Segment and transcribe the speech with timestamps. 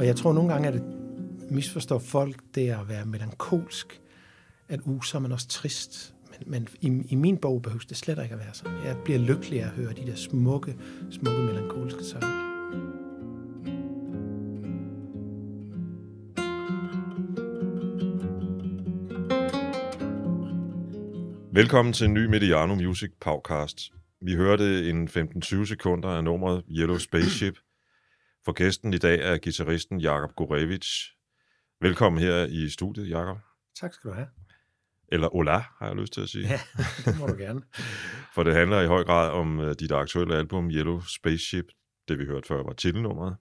[0.00, 0.82] Og jeg tror nogle gange, at det
[1.50, 4.00] misforstår folk, det at være melankolsk,
[4.68, 6.14] at uh, så er man også trist.
[6.30, 8.72] Men, men i, i min bog behøves det slet ikke at være sådan.
[8.84, 10.76] Jeg bliver lykkelig af at høre de der smukke,
[11.10, 12.26] smukke melankolske sange.
[21.52, 23.92] Velkommen til en ny Mediano Music podcast.
[24.20, 27.58] Vi hørte en 15-20 sekunder af nummeret Yellow Spaceship.
[28.44, 31.16] For gæsten i dag er gitarristen Jakob Gorevich.
[31.80, 33.38] Velkommen her i studiet, Jakob.
[33.80, 34.28] Tak skal du have.
[35.08, 36.48] Eller Ola, har jeg lyst til at sige.
[36.48, 36.60] Ja,
[37.04, 37.62] det må du gerne.
[38.34, 41.64] For det handler i høj grad om uh, dit aktuelle album Yellow Spaceship.
[42.08, 43.36] Det vi hørte før var titelnummeret,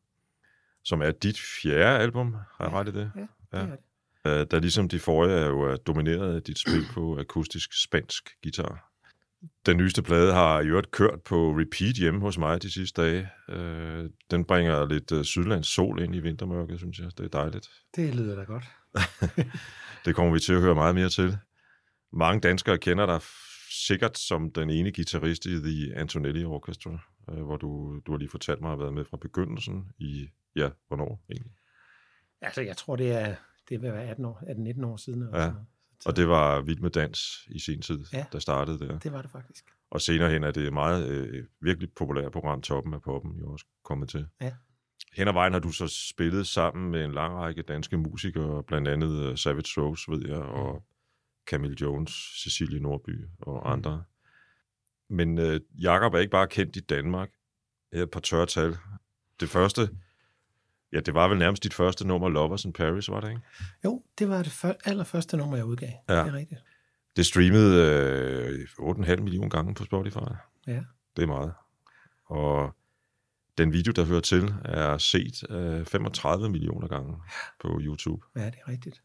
[0.84, 2.34] som er dit fjerde album.
[2.34, 3.12] Har jeg ret i det?
[3.16, 3.80] Ja, det er det.
[4.26, 8.30] Uh, der ligesom de forrige er jo er domineret af dit spil på akustisk spansk
[8.44, 8.89] guitar.
[9.66, 13.30] Den nyeste plade har i øvrigt kørt på repeat hjemme hos mig de sidste dage.
[13.50, 17.18] Uh, den bringer lidt uh, sydlands sol ind i vintermørket, synes jeg.
[17.18, 17.70] Det er dejligt.
[17.96, 18.64] Det lyder da godt.
[20.06, 21.38] Det kommer vi til at høre meget mere til.
[22.14, 23.20] Mange danskere kender dig
[23.88, 27.00] sikkert som den ene guitarist i The Antonelli Orchestra,
[27.32, 30.30] øh, hvor du, du har lige fortalt mig at have været med fra begyndelsen i,
[30.56, 31.52] ja, hvornår egentlig?
[32.42, 33.36] Altså, jeg tror, det er,
[33.70, 34.42] det vil være 18 år,
[34.82, 35.22] 18-19 år siden.
[35.34, 35.42] Ja.
[35.42, 35.68] sådan.
[36.06, 38.26] Og det var Vild med Dans i sin tid, Ja.
[38.32, 39.00] der startede der.
[39.00, 39.66] Det var det faktisk.
[39.92, 43.52] Og senere hen er det et meget øh, virkelig populært program, Toppen af Poppen, jo
[43.52, 44.28] også kommet til.
[44.42, 44.54] Ja.
[45.14, 48.88] Hen ad vejen har du så spillet sammen med en lang række danske musikere, blandt
[48.88, 50.84] andet øh, Savage Rose, ved jeg, og
[51.48, 52.12] Camille Jones,
[52.44, 53.72] Cecilie Nordby og Mm.
[53.72, 54.04] andre.
[55.10, 57.30] Men øh, Jakob er ikke bare kendt i Danmark.
[57.94, 58.78] Her er et par tørre tal.
[59.40, 59.90] Det første,
[60.94, 63.42] ja, det var vel nærmest dit første nummer, Lovers in Paris, var det ikke?
[63.86, 65.90] Jo, det var det før, allerførste nummer, jeg udgav.
[66.10, 66.14] Ja.
[66.14, 66.62] Det er rigtigt.
[67.16, 70.18] Det streamede øh, 8,5 millioner gange på Spotify.
[70.68, 70.84] Ja.
[71.16, 71.54] Det er meget.
[72.26, 72.76] Og
[73.58, 77.16] den video, der hører til, er set øh, 35 millioner gange
[77.62, 78.26] på YouTube.
[78.36, 79.02] Ja, det er rigtigt.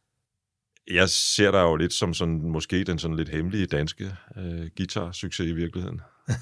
[0.90, 5.44] Jeg ser dig jo lidt som sådan, måske den sådan lidt hemmelige danske øh, guitar-succes
[5.46, 6.00] i virkeligheden.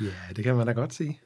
[0.00, 1.20] Ja, det kan man da godt sige.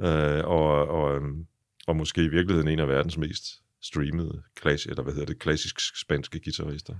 [0.00, 1.46] Øh, og, og, øhm,
[1.90, 3.44] og måske i virkeligheden en af verdens mest
[3.82, 6.94] streamede, klass, eller hvad hedder det, klassisk spanske guitarister.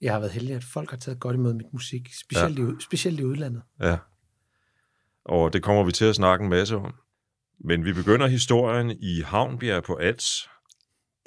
[0.00, 2.64] Jeg har været heldig, at folk har taget godt imod mit musik, specielt, ja.
[2.64, 3.62] i, specielt i udlandet.
[3.80, 3.98] Ja.
[5.24, 6.94] Og det kommer vi til at snakke en masse om.
[7.64, 10.48] Men vi begynder historien i Havnbjerg på Als,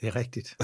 [0.01, 0.57] Det er rigtigt.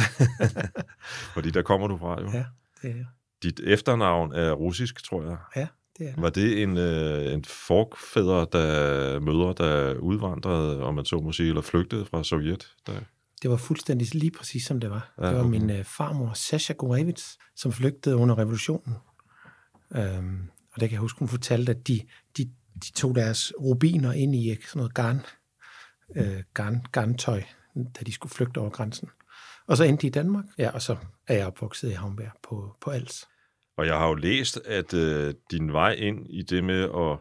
[1.35, 2.29] fordi der kommer du fra jo.
[2.31, 2.45] Ja,
[2.81, 3.05] det er,
[3.43, 5.37] Dit efternavn er russisk, tror jeg.
[5.55, 5.67] ja,
[5.97, 6.13] det er.
[6.17, 11.49] Var det en, øh, en forfædre, der mødre, der udvandrede, om man så må sige,
[11.49, 12.67] eller flygtede fra Sovjet?
[12.87, 12.93] Der...
[13.41, 15.13] Det var fuldstændig lige præcis, som det var.
[15.21, 15.49] Ja, det var okay.
[15.49, 18.95] min øh, farmor, Sasha Gorevits, som flygtede under revolutionen.
[19.95, 22.01] Øhm, og det kan jeg huske, hun fortalte, at de,
[22.37, 22.43] de,
[22.75, 25.21] de tog deres rubiner ind i øh, sådan noget garn,
[26.15, 27.43] øh, garn, garntøj,
[27.75, 29.09] da de skulle flygte over grænsen.
[29.67, 30.97] Og så endte de i Danmark, ja, og så
[31.27, 33.27] er jeg opvokset i Havnberg på, på Als.
[33.81, 37.17] Og jeg har jo læst, at øh, din vej ind i det med at,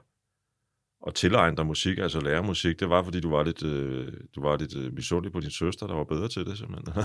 [1.07, 4.43] at tilegne dig musik, altså lære musik, det var, fordi du var lidt, øh, du
[4.43, 7.05] var lidt øh, misundelig på din søster, der var bedre til det, simpelthen.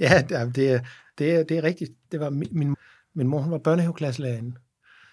[0.00, 0.86] Ja, det det
[1.18, 1.90] det er, det er rigtigt.
[2.12, 2.76] Det var min, min,
[3.14, 4.56] min mor, hun var børnehaveklasselærerinde,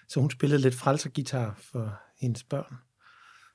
[0.08, 2.76] så hun spillede lidt frelsergitar for hendes børn.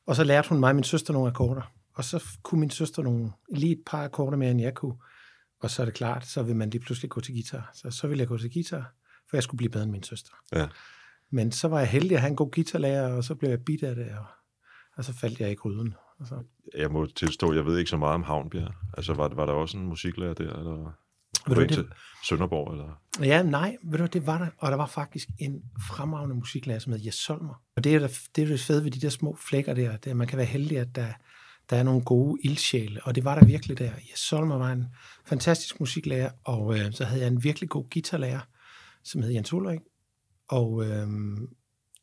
[0.07, 1.71] Og så lærte hun mig og min søster nogle akkorder.
[1.93, 4.95] Og så kunne min søster nogle, lige et par akkorder mere, end jeg kunne.
[5.59, 7.71] Og så er det klart, så vil man lige pludselig gå til guitar.
[7.73, 8.93] Så, så vil jeg gå til guitar,
[9.33, 10.31] for jeg skulle blive bedre end min søster.
[10.55, 10.67] Ja.
[11.31, 13.83] Men så var jeg heldig at have en god guitarlærer, og så blev jeg bidt
[13.83, 14.25] af det, og,
[14.97, 15.93] og så faldt jeg i gryden.
[16.19, 16.43] Og så,
[16.77, 18.73] jeg må tilstå, jeg ved ikke så meget om Havnbjerg.
[18.97, 20.91] Altså, var, var der også en musiklærer der, eller
[21.47, 21.85] Ved du det- til
[22.23, 23.01] Sønderborg, eller?
[23.21, 24.47] Ja, nej, ved du, det var der.
[24.57, 27.61] Og der var faktisk en fremragende musiklærer, som hed Jes Solmer.
[27.75, 30.09] Og det er, der, det er det fede ved de der små flækker der, det
[30.11, 31.07] at man kan være heldig, at der,
[31.69, 32.99] der er nogle gode ildsjæle.
[33.03, 33.91] Og det var der virkelig der.
[34.11, 34.85] Jes Solmer var en
[35.25, 38.39] fantastisk musiklærer, og øh, så havde jeg en virkelig god guitarlærer,
[39.03, 39.79] som hed Jens Ulrik.
[40.47, 41.07] Og øh,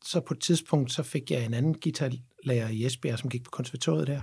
[0.05, 3.51] så på et tidspunkt, så fik jeg en anden guitarlærer i Esbjerg, som gik på
[3.51, 4.21] konservatoriet der.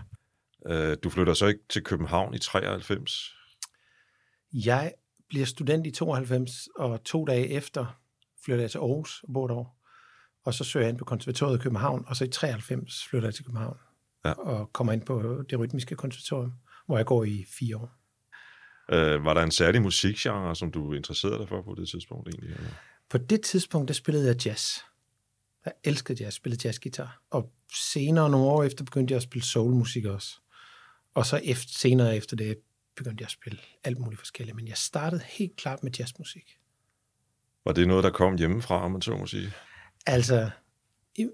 [0.67, 3.35] Øh, du flytter så ikke til København i 93?
[4.53, 4.93] Jeg
[5.29, 7.99] bliver student i 92, og to dage efter
[8.45, 9.69] flytter jeg til Aarhus og bor derovre.
[10.43, 13.35] Og så søger jeg ind på konservatoriet i København, og så i 93 flytter jeg
[13.35, 13.77] til København.
[14.25, 14.31] Ja.
[14.31, 16.53] Og kommer ind på det rytmiske konservatorium,
[16.85, 17.91] hvor jeg går i fire år.
[18.91, 22.55] Øh, var der en særlig musikgenre, som du interesserede dig for på det tidspunkt egentlig?
[22.55, 22.69] Eller?
[23.09, 24.77] På det tidspunkt, der spillede jeg jazz.
[25.65, 27.21] Jeg elskede jazz, spillede jazzgitar.
[27.31, 27.51] Og
[27.91, 30.39] senere, nogle år efter, begyndte jeg at spille soulmusik også.
[31.13, 32.57] Og så efter, senere efter det,
[32.95, 34.55] begyndte jeg at spille alt muligt forskelligt.
[34.55, 36.57] Men jeg startede helt klart med jazzmusik.
[37.65, 39.53] Var det noget, der kom hjemmefra, om man så må sige?
[40.05, 40.49] Altså,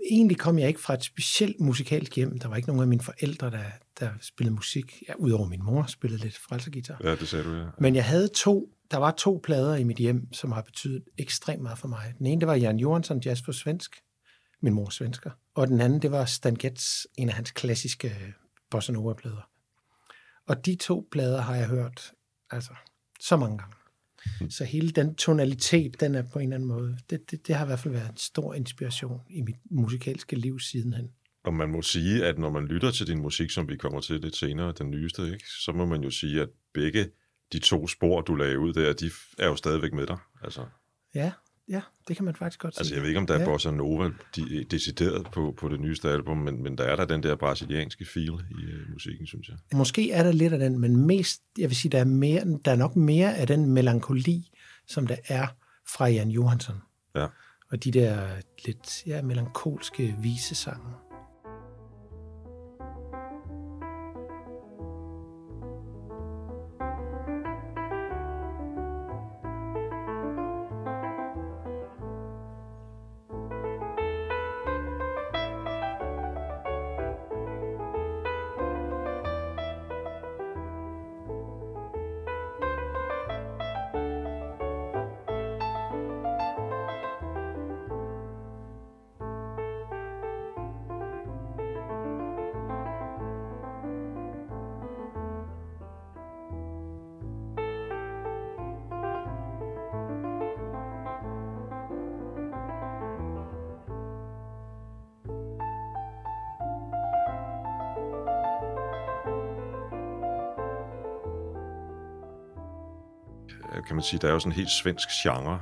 [0.10, 2.40] egentlig kom jeg ikke fra et specielt musikalsk hjem.
[2.40, 3.64] Der var ikke nogen af mine forældre, der,
[4.00, 5.04] der spillede musik.
[5.10, 7.02] Ja, udover min mor spillede lidt frelsergitar.
[7.04, 7.66] Ja, det sagde du, ja.
[7.80, 11.62] Men jeg havde to, der var to plader i mit hjem, som har betydet ekstremt
[11.62, 12.14] meget for mig.
[12.18, 13.96] Den ene, det var Jan Johansson, jazz på svensk.
[14.62, 15.32] Min mor er svensker.
[15.56, 18.34] Og den anden, det var Stan Getz, en af hans klassiske
[18.72, 19.50] bossa nova-plader.
[20.48, 22.12] Og de to plader har jeg hørt
[22.50, 22.74] altså
[23.20, 23.76] så mange gange.
[24.50, 27.66] Så hele den tonalitet, den er på en eller anden måde, det, det, det har
[27.66, 31.12] i hvert fald været en stor inspiration i mit musikalske liv sidenhen.
[31.44, 34.20] Og man må sige, at når man lytter til din musik, som vi kommer til
[34.20, 37.10] lidt senere, den nyeste, ikke, så må man jo sige, at begge
[37.54, 40.18] de to spor, du lagde ud der, de er jo stadigvæk med dig.
[40.44, 40.66] Altså,
[41.16, 41.32] Ja,
[41.70, 42.96] ja, det kan man faktisk godt altså sige.
[42.96, 43.46] jeg ved ikke, om der er Ja.
[43.46, 47.24] bossa nova de, decideret på, på det nyeste album, men, men der er der den
[47.24, 49.58] der brasilianske feel i uh, musikken, synes jeg.
[49.74, 52.72] Måske er der lidt af den, men mest, jeg vil sige, der er, mere, der
[52.72, 54.52] er nok mere af den melankoli,
[54.88, 55.48] som der er
[55.88, 56.76] fra Jan Johansson.
[57.16, 57.28] Ja.
[57.72, 58.28] Og de der
[58.66, 60.88] lidt ja, melankolske visesange.
[114.04, 115.62] Man sige, der er jo sådan en helt svensk genre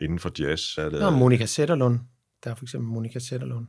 [0.00, 0.78] inden for jazz.
[0.78, 2.00] Er det, Nå, Monika Sætterlund.
[2.44, 3.66] Der er for eksempel Monika Sætterlund.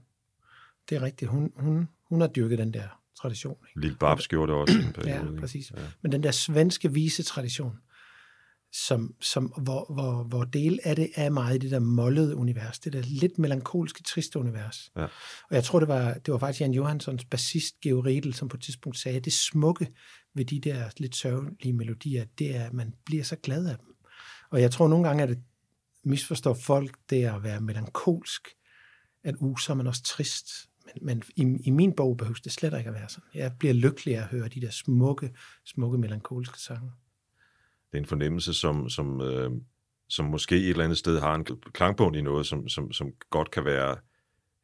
[0.89, 1.31] Det er rigtigt.
[1.31, 3.57] Hun, hun, hun har dyrket den der tradition.
[3.69, 3.81] Ikke?
[3.81, 5.33] Lille Babs gjorde det også en periode.
[5.33, 5.71] Ja, præcis.
[5.71, 5.81] Ja.
[6.01, 7.77] Men den der svenske visetradition,
[8.75, 12.79] som, som, hvor, hvor, hvor del af det er meget i det der mollede univers,
[12.79, 14.91] det der lidt melankolske, triste univers.
[14.95, 15.03] Ja.
[15.49, 18.57] Og jeg tror, det var, det var faktisk Jan Johanssons bassist, Geo Riedel, som på
[18.57, 19.87] et tidspunkt sagde, at det smukke
[20.33, 23.95] ved de der lidt sørgelige melodier, det er, at man bliver så glad af dem.
[24.51, 25.43] Og jeg tror nogle gange, at det
[26.03, 28.47] misforstår folk, det at være melankolsk,
[29.23, 30.47] at uh, så er man også trist.
[30.85, 33.29] Men, men i, i min bog behøver det slet ikke at være sådan.
[33.33, 35.33] Jeg bliver lykkelig af at høre de der smukke,
[35.65, 36.91] smukke melankolske sange.
[37.95, 39.51] Det er en fornemmelse, som, som, øh,
[40.09, 43.51] som måske et eller andet sted har en klangbund i noget, som, som, som godt
[43.51, 43.97] kan være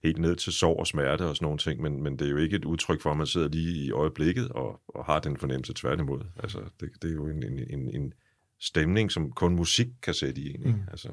[0.03, 2.37] helt ned til sorg og smerte og sådan nogle ting, men, men det er jo
[2.37, 5.73] ikke et udtryk for, at man sidder lige i øjeblikket og, og har den fornemmelse
[5.73, 6.21] tværtimod.
[6.43, 8.13] Altså, det, det er jo en, en, en, en
[8.59, 10.55] stemning, som kun musik kan sætte i en.
[10.55, 10.69] Ikke?
[10.69, 10.83] Mm.
[10.91, 11.07] Altså,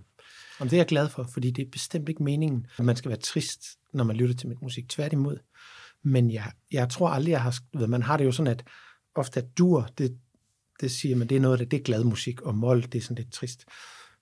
[0.58, 3.08] Og det er jeg glad for, fordi det er bestemt ikke meningen, at man skal
[3.08, 4.88] være trist, når man lytter til mit musik.
[4.88, 5.38] Tværtimod.
[6.02, 7.54] Men jeg, jeg tror aldrig, jeg har...
[7.78, 8.64] Ved, man har det jo sådan, at
[9.14, 10.18] ofte at dur, det,
[10.80, 12.94] det siger man, det er noget af det, det er glad musik, og mol, det
[12.94, 13.64] er sådan lidt trist.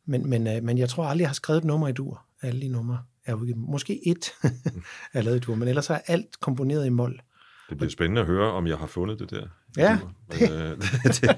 [0.06, 2.26] Men, men, øh, men jeg tror aldrig, jeg har skrevet et nummer i dur.
[2.42, 3.58] Alle de numre er udgivet.
[3.58, 4.32] Måske et
[5.14, 7.20] er lavet i dur, men ellers er alt komponeret i mol.
[7.68, 9.48] det bliver spændende at høre, om jeg har fundet det der.
[9.76, 9.98] Ja,
[10.28, 11.30] Men, øh, det,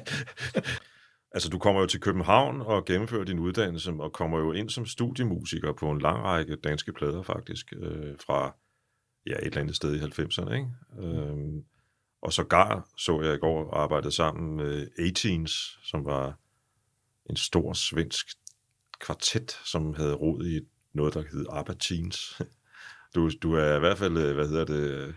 [1.34, 4.86] altså, du kommer jo til København og gennemfører din uddannelse, og kommer jo ind som
[4.86, 8.56] studiemusiker på en lang række danske plader, faktisk, øh, fra
[9.26, 10.68] ja, et eller andet sted i 90'erne, ikke?
[10.98, 11.64] Øhm,
[12.22, 16.38] og sågar så jeg i går arbejdede sammen med 18's, som var
[17.30, 18.26] en stor svensk
[19.00, 20.60] kvartet, som havde rod i
[20.92, 22.18] noget, der hed ABBA Teens.
[23.14, 25.14] Du, du er i hvert fald, øh, hvad hedder det,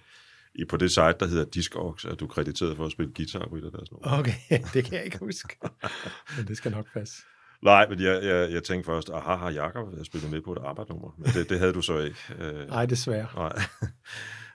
[0.55, 3.55] i på det site, der hedder Discogs, er du krediteret for at spille guitar på
[3.55, 4.20] et af deres numre.
[4.20, 4.34] Okay,
[4.74, 5.58] det kan jeg ikke huske.
[6.38, 7.24] men det skal nok passe.
[7.62, 11.15] Nej, men jeg, jeg, jeg tænkte først, aha, har Jacob spillet med på et arbejdsnummer?
[11.17, 12.17] Men det, det havde du så ikke.
[12.39, 13.27] Øh, Nej, desværre.
[13.36, 13.62] Nej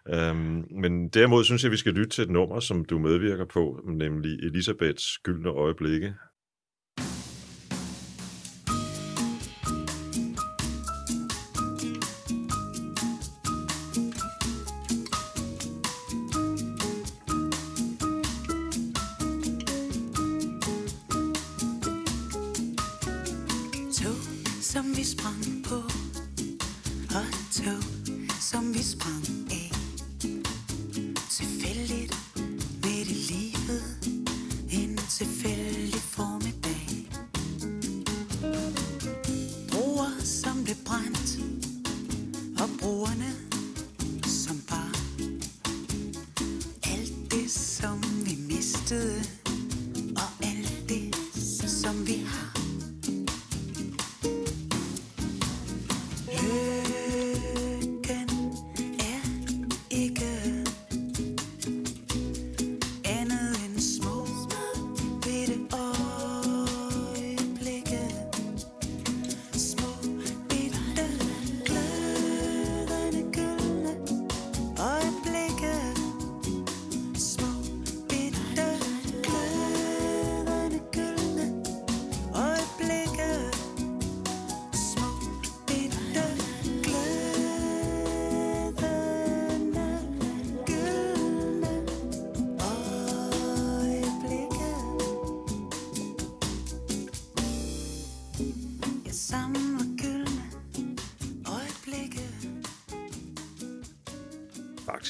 [0.09, 3.81] øhm, men derimod synes jeg, vi skal lytte til et nummer, som du medvirker på,
[3.85, 6.15] nemlig Elisabeths Gyldne Øjeblikke.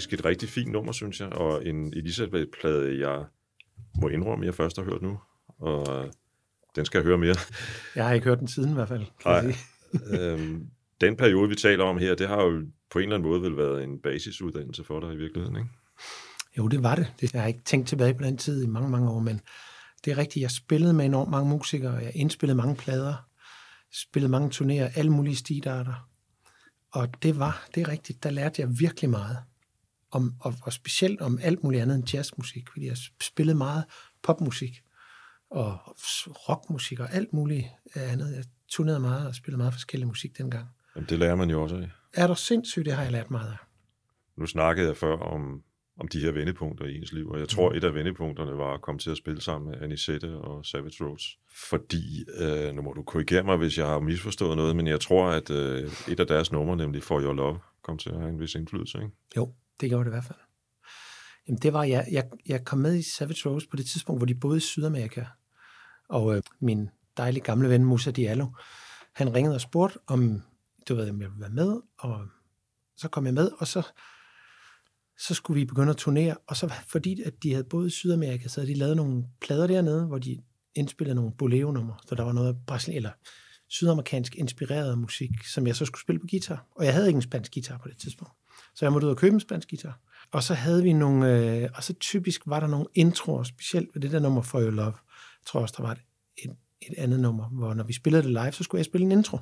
[0.06, 3.24] Faktisk et rigtig fint nummer, synes jeg, og en Elisabeth-plade, jeg
[4.00, 5.18] må indrømme, jeg først har hørt nu,
[5.58, 6.08] og
[6.76, 7.36] den skal jeg høre mere.
[7.96, 9.52] Jeg har ikke hørt den siden i hvert fald, kan Nej.
[9.52, 10.32] sige.
[10.32, 10.66] øhm,
[11.00, 13.56] den periode, vi taler om her, det har jo på en eller anden måde vel
[13.56, 15.68] været en basisuddannelse for dig i virkeligheden, ikke?
[16.58, 17.12] Jo, det var det.
[17.20, 17.32] det.
[17.34, 19.40] Jeg har ikke tænkt tilbage på den tid i mange, mange år, men
[20.04, 20.42] det er rigtigt.
[20.42, 21.94] Jeg spillede med enormt mange musikere.
[21.94, 23.14] Jeg indspillede mange plader,
[23.92, 26.08] spillede mange turnéer, alle mulige stilarter.
[26.92, 29.38] Og det var, det er rigtigt, der lærte jeg virkelig meget.
[30.10, 33.84] Om, og, og specielt om alt muligt andet end jazzmusik, fordi jeg spillede meget
[34.22, 34.82] popmusik
[35.50, 35.78] og
[36.48, 38.36] rockmusik og alt muligt andet.
[38.36, 40.68] Jeg turnerede meget og spillede meget forskellig musik dengang.
[40.96, 41.90] Jamen, det lærer man jo også af.
[42.14, 43.56] Er du sindssygt, det har jeg lært meget af.
[44.36, 45.62] Nu snakkede jeg før om,
[46.00, 48.82] om de her vendepunkter i ens liv, og jeg tror, et af vendepunkterne var at
[48.82, 51.28] komme til at spille sammen med Anisette og Savage Rose.
[51.70, 55.28] Fordi, øh, nu må du korrigere mig, hvis jeg har misforstået noget, men jeg tror,
[55.28, 58.40] at øh, et af deres numre, nemlig For Your Love, kom til at have en
[58.40, 59.10] vis indflydelse, ikke?
[59.36, 60.38] Jo, det gjorde det i hvert fald.
[61.48, 64.26] Jamen, det var, jeg, jeg, jeg kom med i Savage Rose på det tidspunkt, hvor
[64.26, 65.24] de boede i Sydamerika.
[66.08, 68.46] Og øh, min dejlige gamle ven, Musa Diallo,
[69.12, 70.42] han ringede og spurgte, om,
[70.88, 72.26] du ved, om jeg ville være med, og
[72.96, 73.82] så kom jeg med, og så,
[75.18, 78.48] så skulle vi begynde at turnere, og så fordi at de havde boet i Sydamerika,
[78.48, 80.42] så havde de lavet nogle plader dernede, hvor de
[80.74, 83.10] indspillede nogle bolero-numre, så der var noget brasil eller
[83.68, 86.66] sydamerikansk inspireret musik, som jeg så skulle spille på guitar.
[86.70, 88.32] Og jeg havde ikke en spansk guitar på det tidspunkt.
[88.76, 90.00] Så jeg måtte ud og købe en spansk guitar.
[90.30, 94.02] Og så havde vi nogle, øh, og så typisk var der nogle introer, specielt ved
[94.02, 94.86] det der nummer For Your Love.
[94.86, 96.00] Jeg tror også, der var et,
[96.44, 99.12] et, et andet nummer, hvor når vi spillede det live, så skulle jeg spille en
[99.12, 99.38] intro.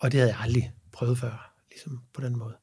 [0.00, 2.56] Og det havde jeg aldrig prøvet før, ligesom på den måde.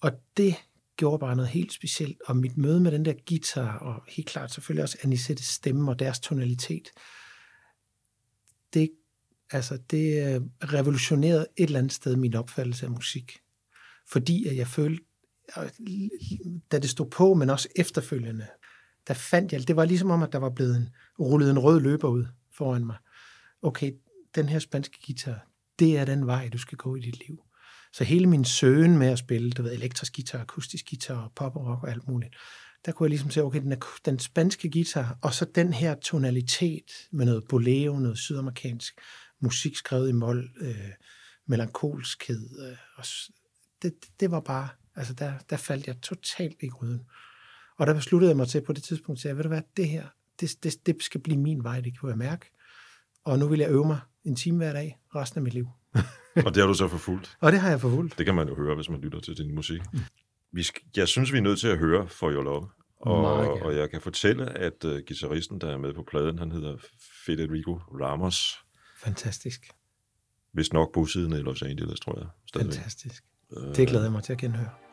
[0.00, 0.54] Og det
[0.96, 4.52] gjorde bare noget helt specielt, og mit møde med den der guitar, og helt klart
[4.52, 6.88] selvfølgelig også Anisettes stemme og deres tonalitet,
[8.74, 8.90] det,
[9.50, 10.40] altså, det øh,
[10.72, 13.38] revolutionerede et eller andet sted min opfattelse af musik.
[14.12, 15.04] Fordi at jeg følte,
[16.72, 18.46] da det stod på, men også efterfølgende,
[19.08, 20.88] der fandt jeg, det var ligesom om, at der var blevet en,
[21.20, 22.96] rullet en rød løber ud foran mig.
[23.62, 23.92] Okay,
[24.34, 25.46] den her spanske guitar,
[25.78, 27.42] det er den vej, du skal gå i dit liv.
[27.92, 31.66] Så hele min søgen med at spille, du ved, elektrisk guitar, akustisk guitar, pop og
[31.66, 32.36] rock og alt muligt,
[32.86, 35.94] der kunne jeg ligesom se, okay, den, er, den spanske guitar, og så den her
[35.94, 39.00] tonalitet med noget bolero, noget sydamerikansk
[39.40, 40.90] musik skrevet i mol, øh,
[41.46, 43.04] melankolskhed, øh, og
[43.82, 47.00] det, det var bare, altså der, der faldt jeg totalt i gryden.
[47.78, 49.88] Og der besluttede jeg mig til på det tidspunkt, at jeg, ved du hvad, det
[49.88, 50.06] her,
[50.40, 52.46] det, det, det skal blive min vej, det kunne jeg mærke.
[53.24, 55.68] Og nu vil jeg øve mig en time hver dag resten af mit liv.
[56.46, 57.36] Og det har du så forfulgt.
[57.40, 58.18] Og det har jeg forfulgt.
[58.18, 59.80] Det kan man jo høre, hvis man lytter til din musik.
[60.52, 62.68] Vi skal, jeg synes, vi er nødt til at høre For Your Love.
[63.00, 63.62] Og, Meget gerne.
[63.62, 66.76] og jeg kan fortælle, at uh, gitarristen, der er med på pladen, han hedder
[67.26, 68.58] Federico Ramos.
[68.98, 69.70] Fantastisk.
[70.52, 72.28] Hvis nok bosiddende i Los Angeles, tror jeg.
[72.46, 72.74] Stadigvæk.
[72.74, 73.24] Fantastisk.
[73.74, 74.89] Tegla þeim að tekja inn huga.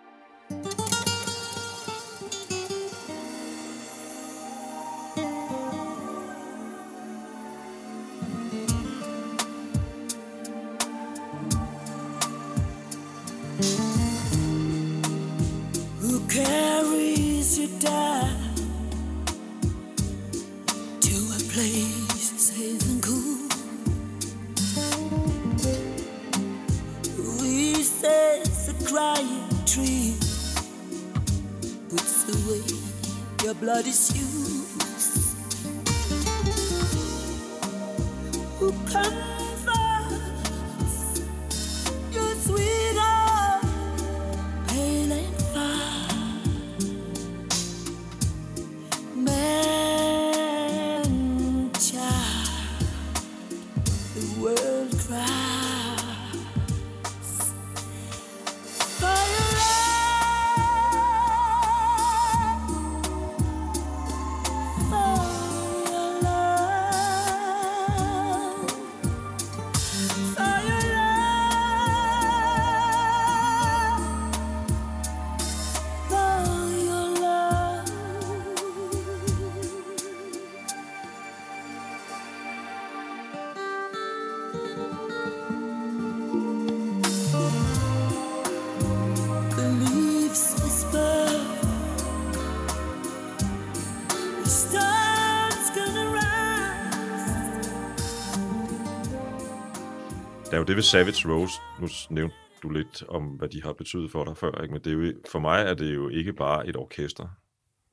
[100.47, 101.53] Der er jo det ved Savage Rose.
[101.81, 104.61] Nu nævnte du lidt om, hvad de har betydet for dig før.
[104.61, 104.73] Ikke?
[104.73, 107.27] Men det er jo, for mig er det jo ikke bare et orkester.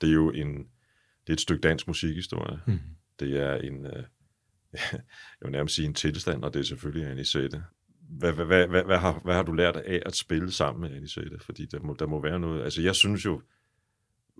[0.00, 0.56] Det er jo en,
[1.26, 2.61] det er et stykke dansk musikhistorie.
[2.66, 2.78] Mm.
[3.20, 3.92] Det er en, øh,
[4.92, 7.64] jeg vil nærmest sige en tilstand, og det er selvfølgelig Anisette.
[8.18, 10.96] hvad, hvad, hvad, hvad, hvad, har, hvad har du lært af at spille sammen med
[10.96, 11.38] Anisette?
[11.38, 12.62] Fordi der må, der må være noget...
[12.62, 13.42] Altså, jeg synes jo,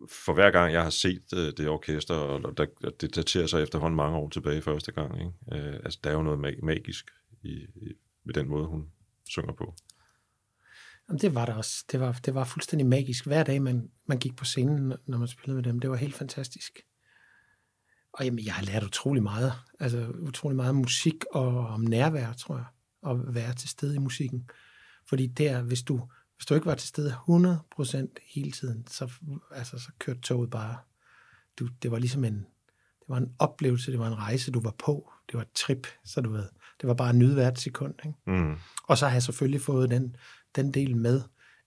[0.09, 2.67] for hver gang jeg har set øh, det orkester, og der,
[3.01, 5.67] det daterer sig efterhånden mange år tilbage første gang, ikke?
[5.69, 7.11] Øh, altså, der er jo noget mag- magisk
[7.45, 7.93] i, i,
[8.25, 8.91] med den måde, hun
[9.25, 9.75] synger på.
[11.09, 11.85] Jamen, det var der også.
[11.93, 13.27] Det var, det var fuldstændig magisk.
[13.27, 16.15] Hver dag, man, man gik på scenen, når man spillede med dem, det var helt
[16.15, 16.81] fantastisk.
[18.13, 19.53] Og jamen, jeg har lært utrolig meget.
[19.81, 22.67] Altså utrolig meget musik og om nærvær, tror jeg.
[23.03, 24.51] Og være til stede i musikken.
[25.09, 29.13] Fordi der, hvis du, hvis du ikke var til stede 100% hele tiden, så,
[29.51, 30.77] altså, så kørte toget bare.
[31.59, 32.35] Du, det var ligesom en,
[33.01, 35.13] det var en oplevelse, det var en rejse, du var på.
[35.27, 36.49] Det var et trip, så du ved.
[36.81, 37.95] Det var bare en nyde hvert sekund.
[38.07, 38.19] Ikke?
[38.43, 38.57] Mm.
[38.85, 40.17] Og så har jeg selvfølgelig fået den,
[40.57, 41.23] den del med,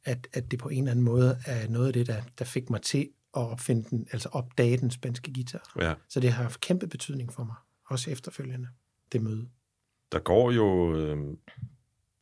[0.06, 2.70] at, at det på en eller anden måde er noget af det, der, der fik
[2.70, 5.74] mig til at opfinde den, altså opdage den spanske guitar.
[5.82, 5.94] Ja.
[6.10, 8.68] Så det har haft kæmpe betydning for mig, også efterfølgende,
[9.12, 9.50] det møde.
[10.12, 11.18] Der går jo øh,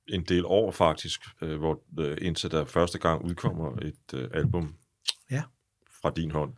[0.08, 4.75] en del år faktisk, øh, hvor øh, indtil der første gang udkommer et øh, album
[5.32, 5.44] Ja.
[6.01, 6.54] fra din hånd.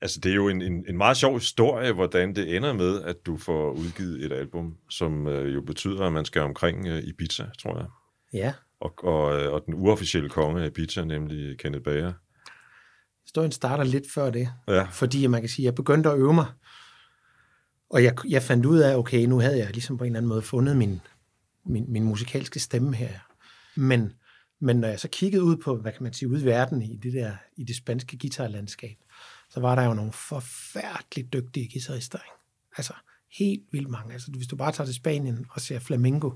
[0.00, 3.16] Altså, det er jo en, en, en meget sjov historie, hvordan det ender med, at
[3.26, 7.44] du får udgivet et album, som øh, jo betyder, at man skal omkring øh, Ibiza,
[7.58, 7.86] tror jeg.
[8.32, 12.12] Ja, Og, og, øh, og den uofficielle konge af Ibiza, nemlig Kenneth Bager.
[13.24, 16.34] historien starter lidt før det, Ja, fordi man kan sige, at jeg begyndte at øve
[16.34, 16.46] mig,
[17.90, 20.28] og jeg, jeg fandt ud af, okay, nu havde jeg ligesom på en eller anden
[20.28, 21.00] måde fundet min,
[21.66, 23.10] min, min musikalske stemme her.
[23.76, 24.12] Men,
[24.60, 26.96] men når jeg så kiggede ud på, hvad kan man sige, ud i verden i
[26.96, 28.96] det der, i det spanske guitarlandskab,
[29.50, 32.18] så var der jo nogle forfærdeligt dygtige guitarister.
[32.18, 32.44] Ikke?
[32.76, 32.92] Altså
[33.38, 34.12] helt vildt mange.
[34.12, 36.32] Altså, hvis du bare tager til Spanien og ser flamenco,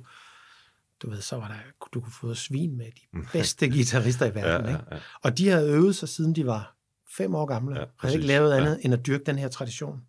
[1.02, 4.66] du ved, så var der, du kunne få svin med de bedste guitarister i verden.
[4.66, 4.94] ja, ja, Ikke?
[4.94, 4.98] ja.
[5.22, 6.76] Og de havde øvet sig, siden de var
[7.16, 7.74] fem år gamle.
[7.74, 8.84] Ja, Ja, havde ikke lavet andet ja.
[8.84, 10.02] end at dyrke den her tradition.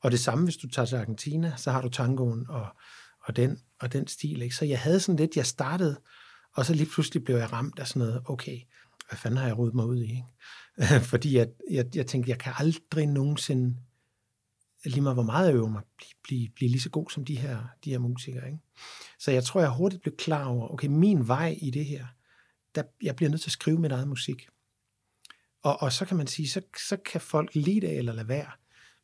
[0.00, 2.66] Og det samme, hvis du tager til Argentina, så har du tangoen og,
[3.24, 4.42] og, den, og den stil.
[4.42, 4.56] Ikke?
[4.56, 5.96] Så jeg havde sådan lidt, jeg startede,
[6.54, 8.60] og så lige pludselig blev jeg ramt af sådan noget, okay,
[9.08, 10.10] hvad fanden har jeg rodet mig ud i?
[10.10, 10.24] Ikke?
[11.10, 13.76] Fordi jeg, jeg, jeg tænkte, jeg kan aldrig nogensinde,
[14.84, 17.38] lige meget hvor meget jeg øver mig, blive, blive, blive lige så god som de
[17.38, 18.46] her, de her musikere.
[18.46, 18.58] Ikke?
[19.18, 22.06] Så jeg tror, jeg hurtigt blev klar over, okay, min vej i det her,
[22.74, 24.48] der, jeg bliver nødt til at skrive min eget musik.
[25.62, 28.50] Og, og så kan man sige, så, så kan folk lide det eller lade være.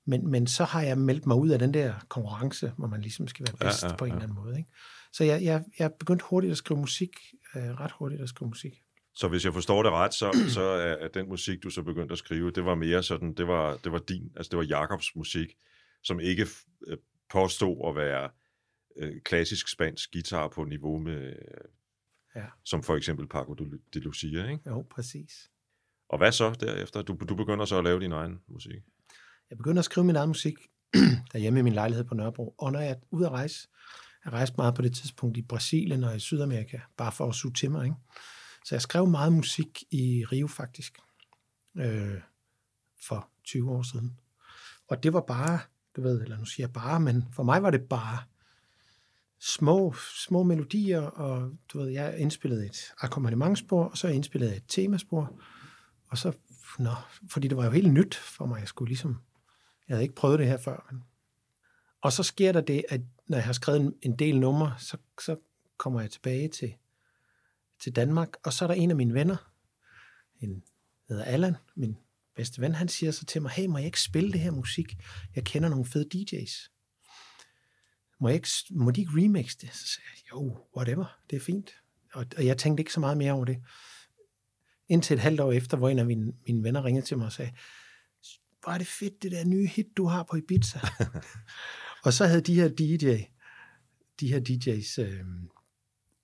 [0.06, 3.28] Men, men så har jeg meldt mig ud af den der konkurrence, hvor man ligesom
[3.28, 4.14] skal være Ja, bedst ja, ja, på en ja.
[4.14, 4.58] eller anden måde.
[4.58, 4.70] Ikke?
[5.12, 7.10] Så jeg, jeg, jeg begyndte hurtigt at skrive musik,
[7.56, 8.72] øh, ret hurtigt at skrive musik.
[9.14, 12.18] Så hvis jeg forstår det ret, så, så er, den musik, du så begyndte at
[12.18, 15.48] skrive, det var mere sådan, det var, det var din, altså det var Jakobs musik,
[16.02, 16.46] som ikke
[16.86, 16.98] øh,
[17.30, 18.30] påstod at være
[18.96, 21.34] øh, klassisk spansk guitar på niveau med, øh,
[22.36, 24.62] Ja, som for eksempel Paco de, Lucia, ikke?
[24.66, 25.50] jo, præcis.
[26.08, 27.02] Og hvad så derefter?
[27.02, 28.82] Du, du begynder så at lave din egen musik.
[29.50, 30.54] Jeg begyndte at skrive min egen musik
[31.32, 32.54] derhjemme i min lejlighed på Nørrebro.
[32.58, 33.68] Og når jeg er ude at rejse,
[34.28, 37.52] jeg rejste meget på det tidspunkt i Brasilien og i Sydamerika, bare for at suge
[37.52, 37.84] til mig.
[37.84, 37.96] Ikke?
[38.64, 40.98] Så jeg skrev meget musik i Rio faktisk,
[41.76, 42.20] øh,
[43.06, 44.18] for 20 år siden.
[44.88, 45.58] Og det var bare,
[45.96, 48.18] du ved, eller nu siger jeg bare, men for mig var det bare
[49.40, 49.94] små,
[50.26, 55.40] små melodier, og du ved, jeg indspillede et akkompagnementspor, og så indspillede jeg et temaspor,
[56.08, 56.32] og så,
[56.78, 56.94] nå,
[57.30, 59.18] fordi det var jo helt nyt for mig, jeg skulle ligesom,
[59.88, 60.88] jeg havde ikke prøvet det her før.
[60.90, 61.04] Men.
[62.00, 64.96] Og så sker der det, at når jeg har skrevet en, en del numre, så,
[65.20, 65.36] så
[65.76, 66.74] kommer jeg tilbage til,
[67.80, 69.52] til Danmark, og så er der en af mine venner,
[70.40, 70.62] en
[71.08, 71.96] hedder Allan, min
[72.36, 74.96] bedste ven, han siger så til mig, hey, må jeg ikke spille det her musik?
[75.36, 76.74] Jeg kender nogle fede DJ's.
[78.20, 79.74] Må, jeg ikke, må de ikke remix det?
[79.74, 81.70] Så sagde jeg, jo, whatever, det er fint.
[82.12, 83.62] Og, og jeg tænkte ikke så meget mere over det.
[84.88, 87.32] Indtil et halvt år efter, hvor en af mine, mine venner ringede til mig og
[87.32, 87.52] sagde,
[88.62, 90.80] hvor er det fedt, det der nye hit, du har på Ibiza.
[92.04, 93.24] og så havde de her DJ,
[94.20, 95.24] de her DJ's, øh,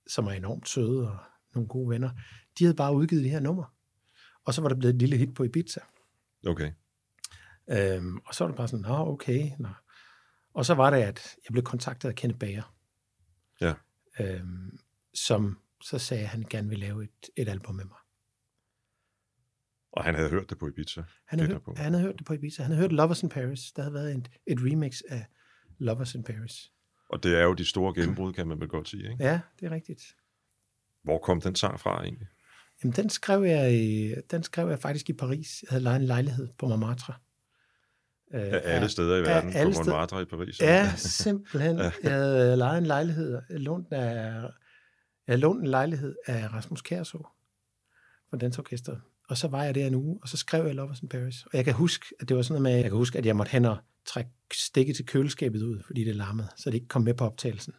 [0.06, 1.18] som er enormt søde og
[1.54, 2.10] nogle gode venner,
[2.58, 3.74] de havde bare udgivet det her nummer.
[4.44, 5.80] Og så var der blevet et lille hit på Ibiza.
[6.46, 6.72] Okay.
[7.70, 9.50] Øhm, og så var det bare sådan, nå, okay.
[9.58, 9.68] Nå.
[10.54, 12.74] Og så var det, at jeg blev kontaktet af Kenneth Bager.
[13.60, 13.74] Ja.
[14.20, 14.78] Øhm,
[15.14, 17.98] som så sagde, at han gerne ville lave et, et album med mig.
[19.92, 21.02] Og han havde hørt det på Ibiza.
[21.24, 21.74] Han havde, hørt, på.
[21.76, 22.62] han havde hørt det på Ibiza.
[22.62, 23.72] Han havde hørt Lovers in Paris.
[23.76, 25.26] Der havde været et, et remix af
[25.78, 26.70] Lovers in Paris.
[27.08, 29.10] Og det er jo de store gennembrud, kan man vel godt sige.
[29.12, 29.24] Ikke?
[29.24, 30.02] Ja, det er rigtigt.
[31.02, 32.26] Hvor kom den sang fra egentlig?
[32.82, 35.62] Jamen, den skrev jeg, i, den skrev jeg faktisk i Paris.
[35.62, 37.14] Jeg havde lejet en lejlighed på Montmartre.
[38.34, 39.78] Øh, Af alle steder i af verden, alle på.
[39.78, 40.60] Montmartre i Paris.
[40.60, 40.92] Ja,
[41.24, 41.78] simpelthen.
[41.78, 44.50] Jeg havde lejet en lejlighed, lånt af, jeg
[45.28, 47.18] havde lånt en lejlighed af Rasmus Kærså
[48.30, 49.00] fra Dansorkestret.
[49.28, 51.42] Og så var jeg der en uge, og så skrev jeg Lovers in Paris.
[51.42, 53.36] Og jeg kan huske, at det var sådan noget med, jeg kan huske, at jeg
[53.36, 57.02] måtte hen og trække stikket til køleskabet ud, fordi det larmede, så det ikke kom
[57.02, 57.74] med på optagelsen.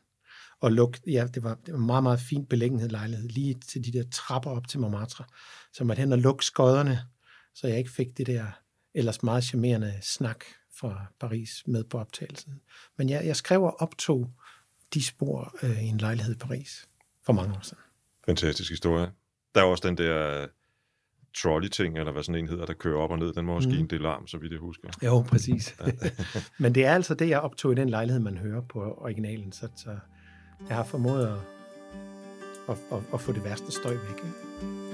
[0.61, 3.85] og luk, ja, det var, det var en meget, meget fin beliggenhed lejlighed, lige til
[3.85, 5.25] de der trapper op til Montmartre,
[5.73, 6.99] så man hen og lukke skodderne,
[7.53, 8.45] så jeg ikke fik det der
[8.93, 10.45] ellers meget charmerende snak
[10.79, 12.61] fra Paris med på optagelsen.
[12.97, 14.33] Men jeg, jeg skrev og optog
[14.93, 16.87] de spor øh, i en lejlighed i Paris
[17.25, 17.83] for mange år siden.
[18.25, 19.11] Fantastisk historie.
[19.55, 20.47] Der er også den der øh,
[21.41, 23.33] trolley-ting, eller hvad sådan en hedder, der kører op og ned.
[23.33, 24.89] Den må også give en del larm, så vidt jeg husker.
[25.03, 25.75] Jo, præcis.
[26.59, 29.51] Men det er altså det, jeg optog i den lejlighed, man hører på originalen.
[29.51, 29.89] Så, så
[30.67, 31.37] jeg har formået at,
[32.69, 34.25] at, at, at få det værste støj væk.
[34.25, 34.84] Ikke?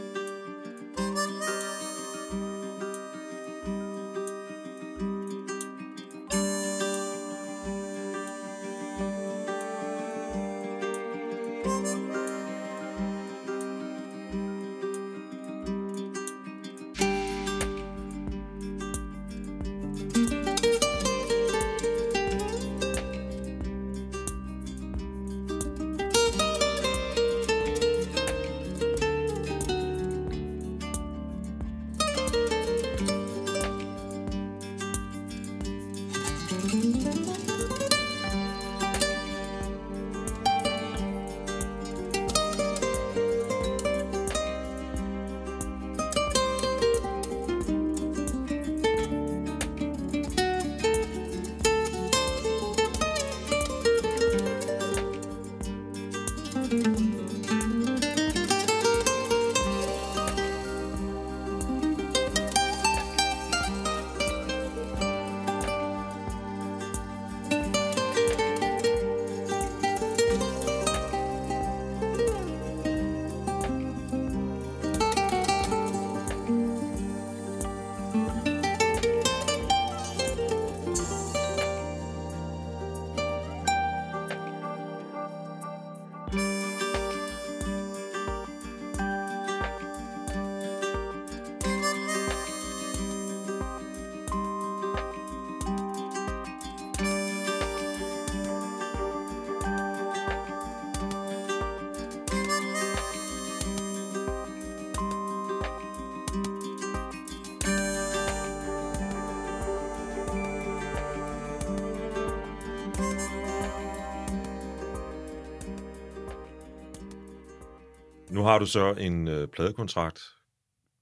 [118.31, 120.21] Nu har du så en øh, pladekontrakt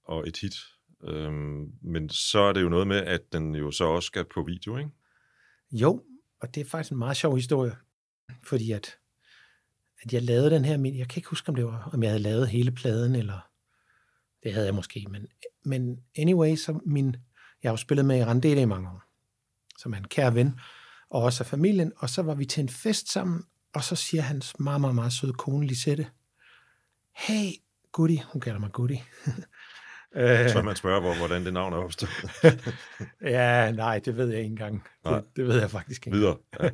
[0.04, 0.54] og et hit,
[1.04, 4.42] øhm, men så er det jo noget med, at den jo så også skal på
[4.42, 4.90] video, ikke?
[5.72, 6.02] Jo,
[6.40, 7.76] og det er faktisk en meget sjov historie,
[8.42, 8.96] fordi at,
[10.02, 12.10] at jeg lavede den her, men jeg kan ikke huske, om det var, om jeg
[12.10, 13.48] havde lavet hele pladen, eller
[14.42, 15.26] det havde jeg måske, men,
[15.64, 17.16] men anyway, så min,
[17.62, 19.02] jeg har jo spillet med i Randele i mange år,
[19.78, 20.60] som er en kær ven,
[21.10, 24.22] og også af familien, og så var vi til en fest sammen, og så siger
[24.22, 26.06] hans meget, meget, meget søde kone, Lisette,
[27.16, 27.50] hey,
[27.92, 28.96] Goody, hun kalder mig Goody.
[30.52, 32.10] Så man spørger, hvor, hvordan det navn er opstået.
[33.22, 34.82] ja, nej, det ved jeg ikke engang.
[35.04, 36.18] Det, det ved jeg faktisk ikke.
[36.18, 36.36] Videre.
[36.62, 36.70] Ja.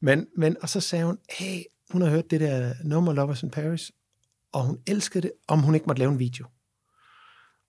[0.00, 3.50] men, men, og så sagde hun, hey, hun har hørt det der More Lovers in
[3.50, 3.92] Paris,
[4.52, 6.46] og hun elskede det, om hun ikke måtte lave en video.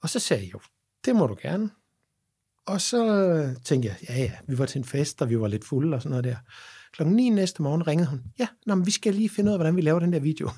[0.02, 0.60] Og så sagde jeg, jo,
[1.06, 1.70] det må du gerne.
[2.66, 5.66] Og så tænkte jeg, ja ja, vi var til en fest, og vi var lidt
[5.66, 6.36] fulde og sådan noget der.
[6.94, 9.58] Klokken 9 næste morgen ringede hun, ja, nå, men vi skal lige finde ud af,
[9.58, 10.50] hvordan vi laver den der video.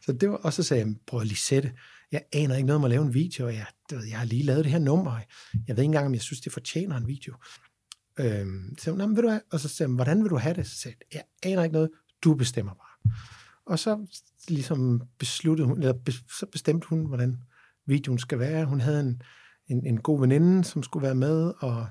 [0.00, 1.72] Så det var, og så sagde jeg, prøv at lige sætte.
[2.12, 3.48] Jeg aner ikke noget om at lave en video.
[3.48, 5.18] Jeg, jeg har lige lavet det her nummer.
[5.52, 7.34] Jeg ved ikke engang, om jeg synes, det fortjener en video.
[8.20, 9.40] Øhm, så hun, vil du have?
[9.52, 10.66] Og så sagde jeg, hvordan vil du have det?
[10.66, 11.90] Så sagde jeg, jeg aner ikke noget.
[12.24, 13.14] Du bestemmer bare.
[13.66, 14.06] Og så
[14.48, 15.94] ligesom besluttede hun, eller
[16.38, 17.42] så bestemte hun, hvordan
[17.86, 18.64] videoen skal være.
[18.64, 19.22] Hun havde en,
[19.68, 21.86] en, en god veninde, som skulle være med, og,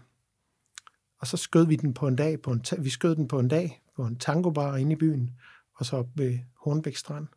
[1.20, 3.48] og så skød vi den på en dag, på en, vi skød den på en
[3.48, 5.30] dag, på en tangobar inde i byen,
[5.76, 7.28] og så op ved Hornbæk Strand.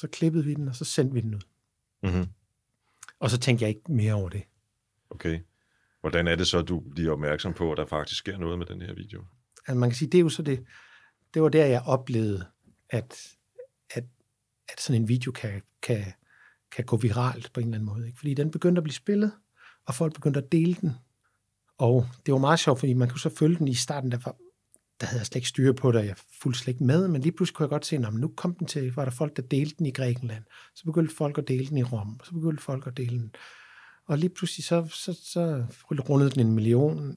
[0.00, 1.40] Så klippede vi den, og så sendte vi den ud.
[2.02, 2.26] Mm-hmm.
[3.18, 4.42] Og så tænkte jeg ikke mere over det.
[5.10, 5.40] Okay.
[6.00, 8.82] Hvordan er det så, du bliver opmærksom på, at der faktisk sker noget med den
[8.82, 9.24] her video?
[9.66, 10.64] Altså man kan sige, det er jo så det,
[11.34, 12.46] det var der, jeg oplevede,
[12.90, 13.36] at,
[13.90, 14.04] at,
[14.68, 16.04] at sådan en video kan, kan,
[16.72, 18.06] kan gå viralt på en eller anden måde.
[18.06, 18.18] Ikke?
[18.18, 19.32] Fordi den begyndte at blive spillet,
[19.86, 20.92] og folk begyndte at dele den.
[21.78, 24.36] Og det var meget sjovt, fordi man kunne så følge den i starten, der var
[25.00, 27.22] der havde jeg slet ikke styr på det, og jeg fulgte slet ikke med, men
[27.22, 29.42] lige pludselig kunne jeg godt se, at nu kom den til, var der folk, der
[29.42, 32.86] delte den i Grækenland, så begyndte folk at dele den i Rom, så begyndte folk
[32.86, 33.34] at dele den.
[34.06, 37.16] Og lige pludselig så, så, så rundede den en million,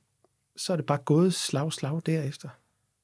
[0.55, 2.49] så er det bare gået slag slag derefter.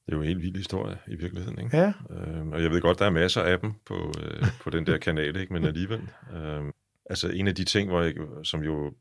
[0.06, 1.76] Det er jo en helt vild historie i virkeligheden, ikke?
[1.76, 1.92] Ja.
[2.10, 4.98] Øhm, og jeg ved godt, der er masser af dem på, øh, på den der
[5.06, 5.52] kanal, ikke?
[5.52, 6.00] men alligevel.
[6.34, 6.72] Øhm,
[7.10, 8.94] altså en af de ting, hvor jeg, som jo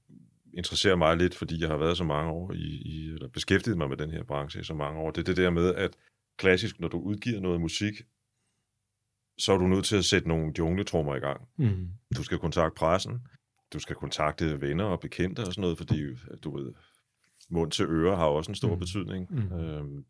[0.54, 3.90] interesserer mig lidt, fordi jeg har været så mange år i, i eller beskæftiget mig
[3.90, 5.92] med den her branche i så mange år, det er det der med, at
[6.38, 7.94] klassisk, når du udgiver noget musik,
[9.38, 11.42] så er du nødt til at sætte nogle jungletrummer i gang.
[11.58, 11.88] Mm.
[12.18, 13.28] Du skal kontakte pressen,
[13.74, 16.04] du skal kontakte venner og bekendte og sådan noget, fordi
[16.44, 16.74] du ved,
[17.50, 18.80] mund til øre har også en stor Mm.
[18.80, 19.28] betydning.
[19.30, 19.54] Mm.
[19.60, 20.06] Øhm,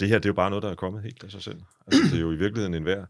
[0.00, 1.60] det her, det er jo bare noget, der er kommet helt af sig selv.
[1.86, 3.06] Altså, det er jo i virkeligheden en hver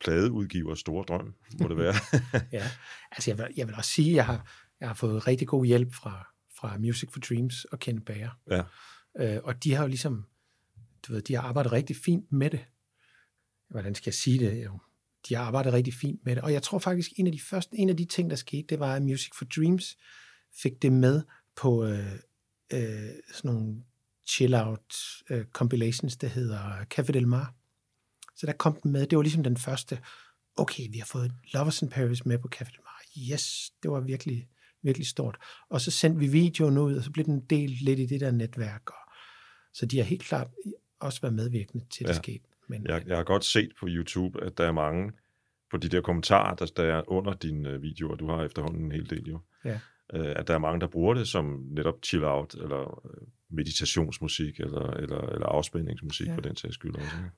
[0.00, 1.94] pladeudgivers store drøm, må det være.
[2.52, 2.62] Ja,
[3.12, 5.94] altså jeg vil, jeg vil også sige, jeg har, jeg har fået rigtig god hjælp
[5.94, 6.26] fra,
[6.58, 8.30] fra Music for Dreams og Ken Bager.
[8.50, 8.62] Ja.
[9.18, 10.26] Øh, og de har jo ligesom,
[11.02, 12.64] du ved, de har arbejdet rigtig fint med det.
[13.70, 14.64] Hvordan skal jeg sige det?
[14.64, 14.78] Jo,
[15.28, 16.44] de har arbejdet rigtig fint med det.
[16.44, 18.80] Og jeg tror faktisk, en af de første, en af de ting, der skete, det
[18.80, 19.96] var, at Music for Dreams
[20.62, 21.22] fik det med
[21.56, 22.12] på øh,
[22.72, 23.84] øh, sådan nogle
[24.26, 24.94] chill-out
[25.30, 27.54] øh, compilations, der hedder Café Del Mar.
[28.36, 29.06] Så der kom den med.
[29.06, 29.98] Det var ligesom den første,
[30.56, 33.00] okay, vi har fået Lovers in Paris med på Café Del Mar.
[33.32, 34.48] Yes, det var virkelig,
[34.84, 35.36] virkelig stort.
[35.68, 38.30] Og så sendte vi videoen ud, og så blev den delt lidt i det der
[38.30, 38.82] netværk.
[38.90, 39.12] Og,
[39.72, 40.48] så de har helt klart
[41.00, 42.22] også været medvirkende til, at det Ja.
[42.22, 42.44] skete.
[42.68, 45.12] Men, Jeg, jeg har godt set på YouTube, at der er mange
[45.70, 48.92] på de der kommentarer, der, der er under dine øh, videoer, du har efterhånden en
[48.92, 49.80] hel del jo, Ja.
[50.14, 54.60] øh, at der er mange, der bruger det som netop chill out, eller øh, meditationsmusik,
[54.60, 56.34] eller, eller, eller afspændingsmusik Ja.
[56.34, 57.16] for den sags skyld også.
[57.16, 57.30] Ikke?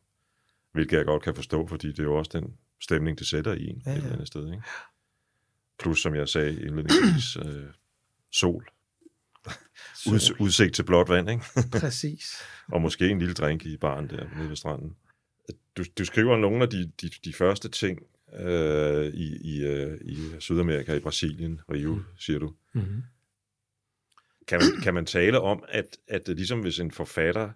[0.72, 3.66] Hvilket jeg godt kan forstå, fordi det er jo også den stemning, det sætter i
[3.66, 4.46] en Ja, ja, et eller andet sted.
[4.46, 4.62] Ikke?
[5.78, 7.66] Plus, som jeg sagde indledningsvis, øh,
[8.32, 8.68] sol.
[9.94, 11.44] Så, udsigt til blåt vand, ikke?
[11.80, 12.34] præcis.
[12.72, 14.96] og måske en lille drink i baren der nede ved stranden.
[15.76, 18.02] Du, du skriver nogle af de, de, de første ting
[18.34, 22.54] øh, i, i, øh, i Sydamerika, i Brasilien, Rio, siger du.
[22.72, 23.02] Mm-hmm.
[24.48, 27.50] Kan man, kan man tale om, at, at ligesom hvis en forfatter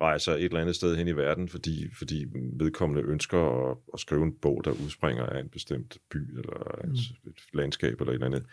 [0.00, 4.22] rejser et eller andet sted hen i verden, fordi, fordi vedkommende ønsker at, at skrive
[4.22, 8.26] en bog, der udspringer af en bestemt by, eller et, et landskab, eller et eller
[8.26, 8.46] andet.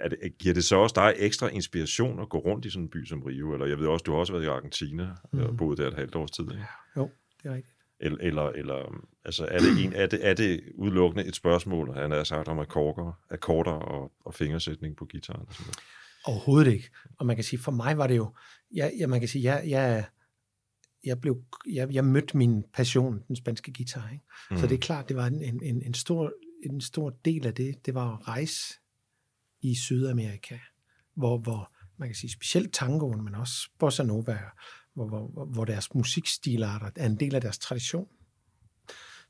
[0.00, 2.88] Er det, giver det så også dig ekstra inspiration at gå rundt i sådan en
[2.88, 3.52] by som Rio?
[3.52, 5.40] Eller jeg ved også, du har også været i Argentina mm.
[5.40, 6.44] og boet der et halvt års tid.
[6.44, 6.64] Ikke?
[6.96, 7.10] Jo,
[7.42, 7.74] det er rigtigt.
[8.00, 12.10] Eller, eller, eller altså er, det en, er, det, er det udelukkende et spørgsmål, han
[12.10, 15.46] har sagt om akkorder, akkorder og, og fingersætning på gitaren?
[15.48, 15.78] Og sådan noget?
[16.24, 16.90] Overhovedet ikke.
[17.18, 18.34] Og man kan sige, for mig var det jo,
[18.72, 20.04] jeg, jeg, man kan sige, jeg, jeg,
[21.04, 24.10] jeg, blev, jeg, jeg mødte min passion, den spanske guitar.
[24.10, 24.24] Ikke?
[24.50, 24.56] Mm.
[24.56, 26.32] Så det er klart, det var en, en, en, stor,
[26.70, 28.74] en stor del af det, det var at rejse
[29.62, 30.58] i Sydamerika,
[31.14, 34.38] hvor, hvor man kan sige specielt tangoen, men også bossa nova,
[34.94, 38.08] hvor, hvor, hvor- hvor deres musikstilarter er en del af deres tradition.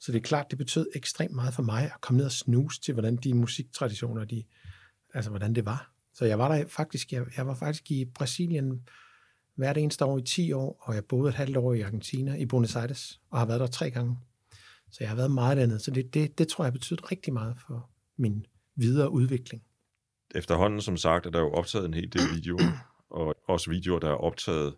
[0.01, 2.81] Så det er klart, det betød ekstremt meget for mig at komme ned og snuse
[2.81, 4.45] til, hvordan de musiktraditioner, de,
[5.15, 5.93] altså hvordan det var.
[6.15, 8.89] Så jeg var der faktisk, jeg, jeg var faktisk i Brasilien
[9.59, 12.47] hvert eneste år i 10 år, og jeg boede et halvt år i Argentina, i
[12.47, 14.19] Buenos Aires, og har været der tre gange.
[14.91, 17.57] Så jeg har været meget dernede, så det, det, det tror jeg betyder rigtig meget
[17.67, 19.63] for min videre udvikling.
[20.35, 24.09] Efterhånden, som sagt, er der jo optaget en hel del videoer, og også videoer, der
[24.09, 24.75] er optaget,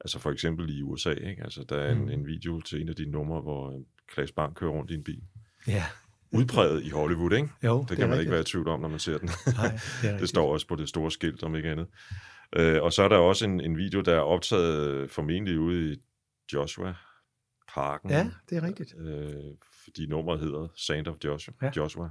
[0.00, 1.42] altså for eksempel i USA, ikke?
[1.42, 2.08] Altså der er en, Mm.
[2.10, 5.22] en video til en af dine numre, hvor Klaas Bang kører rundt i en bil.
[5.66, 5.84] Ja,
[6.38, 7.48] Udpræget i Hollywood, ikke?
[7.64, 9.30] jo, Det, det kan man ikke være i tvivl om, når man ser den.
[9.46, 10.28] Nej, det det rigtigt.
[10.28, 11.86] står også på det store skilt, om ikke andet.
[12.56, 15.92] Øh, og så er der også en, en video, der er optaget øh, formentlig ude
[15.92, 15.96] i
[16.52, 16.94] Joshua
[17.74, 18.10] Parken.
[18.10, 18.94] Ja, det er rigtigt.
[18.98, 19.34] Øh,
[19.84, 21.54] fordi nummeret hedder Saint of Joshua.
[21.62, 21.70] Ja.
[21.76, 22.10] Joshua.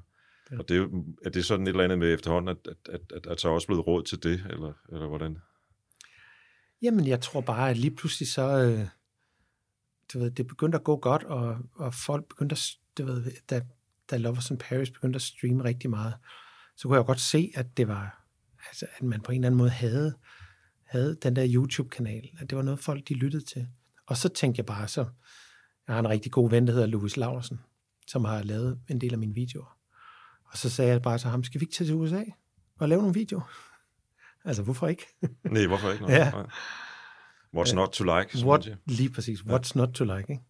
[0.52, 0.58] Ja.
[0.60, 0.88] Og det er,
[1.26, 3.52] er det sådan et eller andet med efterhånden, at, at, at, at, at så er
[3.54, 5.38] også blevet råd til det, eller, eller hvordan?
[6.82, 8.88] Jamen, jeg tror bare, at lige pludselig så, øh,
[10.14, 12.62] du ved, det begyndte at gå godt, og, og folk begyndte at,
[12.98, 13.62] du ved, da,
[14.12, 16.14] da Lovers in Paris begyndte at streame rigtig meget,
[16.78, 18.26] så kunne jeg godt se, at det var,
[18.68, 20.16] altså, at man på en eller anden måde havde,
[20.86, 23.68] havde den der YouTube-kanal, at det var noget, folk de lyttede til.
[24.08, 25.06] Og så tænkte jeg bare, så,
[25.88, 27.60] jeg har en rigtig god ven, der hedder Louis Laursen,
[28.08, 29.78] som har lavet en del af mine videoer.
[30.46, 32.24] Og så sagde jeg bare til ham, skal vi ikke tage til USA
[32.80, 33.52] og lave nogle videoer?
[34.48, 35.06] Altså, hvorfor ikke?
[35.52, 36.06] Nej, hvorfor ikke?
[36.12, 36.32] Ja.
[36.32, 36.46] Nej.
[37.58, 39.40] What's not to like, What, lige præcis.
[39.40, 40.44] What's not to like, ikke?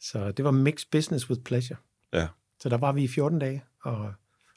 [0.00, 1.78] Så det var mixed business with pleasure.
[2.12, 2.28] Ja.
[2.62, 4.12] Så der var vi i 14 dage og,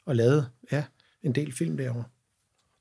[0.06, 0.84] og lavede ja,
[1.22, 2.04] en del film derovre.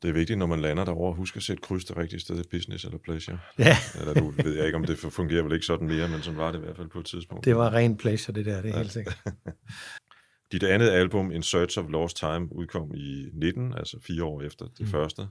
[0.01, 2.85] Det er vigtigt, når man lander derovre, husk at sætte kryds det rigtige sted, business
[2.85, 3.39] eller pleasure.
[3.59, 6.39] Ja, Eller nu ved jeg ikke, om det fungerer vel ikke sådan mere, men sådan
[6.39, 7.45] var det i hvert fald på et tidspunkt.
[7.45, 8.77] det var ren pleasure, det der, det er Ja.
[8.81, 9.21] helt sikkert.
[10.51, 14.65] Dit andet album, In Search of Lost Time, udkom i 19, altså fire år efter
[14.65, 14.87] det Mm.
[14.87, 15.21] første.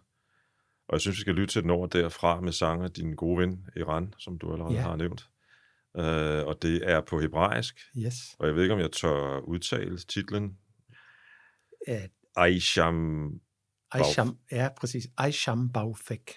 [0.89, 3.69] Og jeg synes, vi skal lytte til den over derfra med sanger din gode ven,
[3.77, 4.81] Iran, som du allerede ja.
[4.81, 5.29] har nævnt.
[5.95, 8.15] Uh, og det er på hebraisk, Yes.
[8.39, 10.59] og jeg ved ikke, om jeg tør udtale titlen.
[11.87, 13.31] Ja, Aisham...
[13.93, 15.07] Aisham, ja, præcis.
[15.19, 16.33] Aisham Baufek.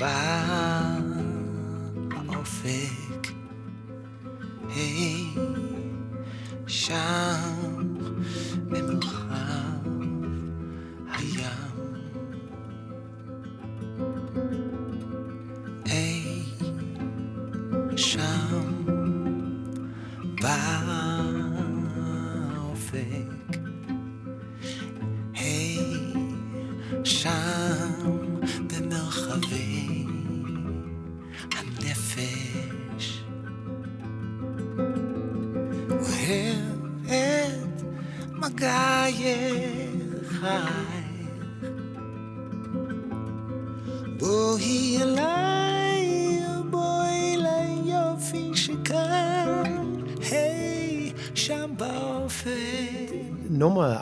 [0.00, 0.27] Bare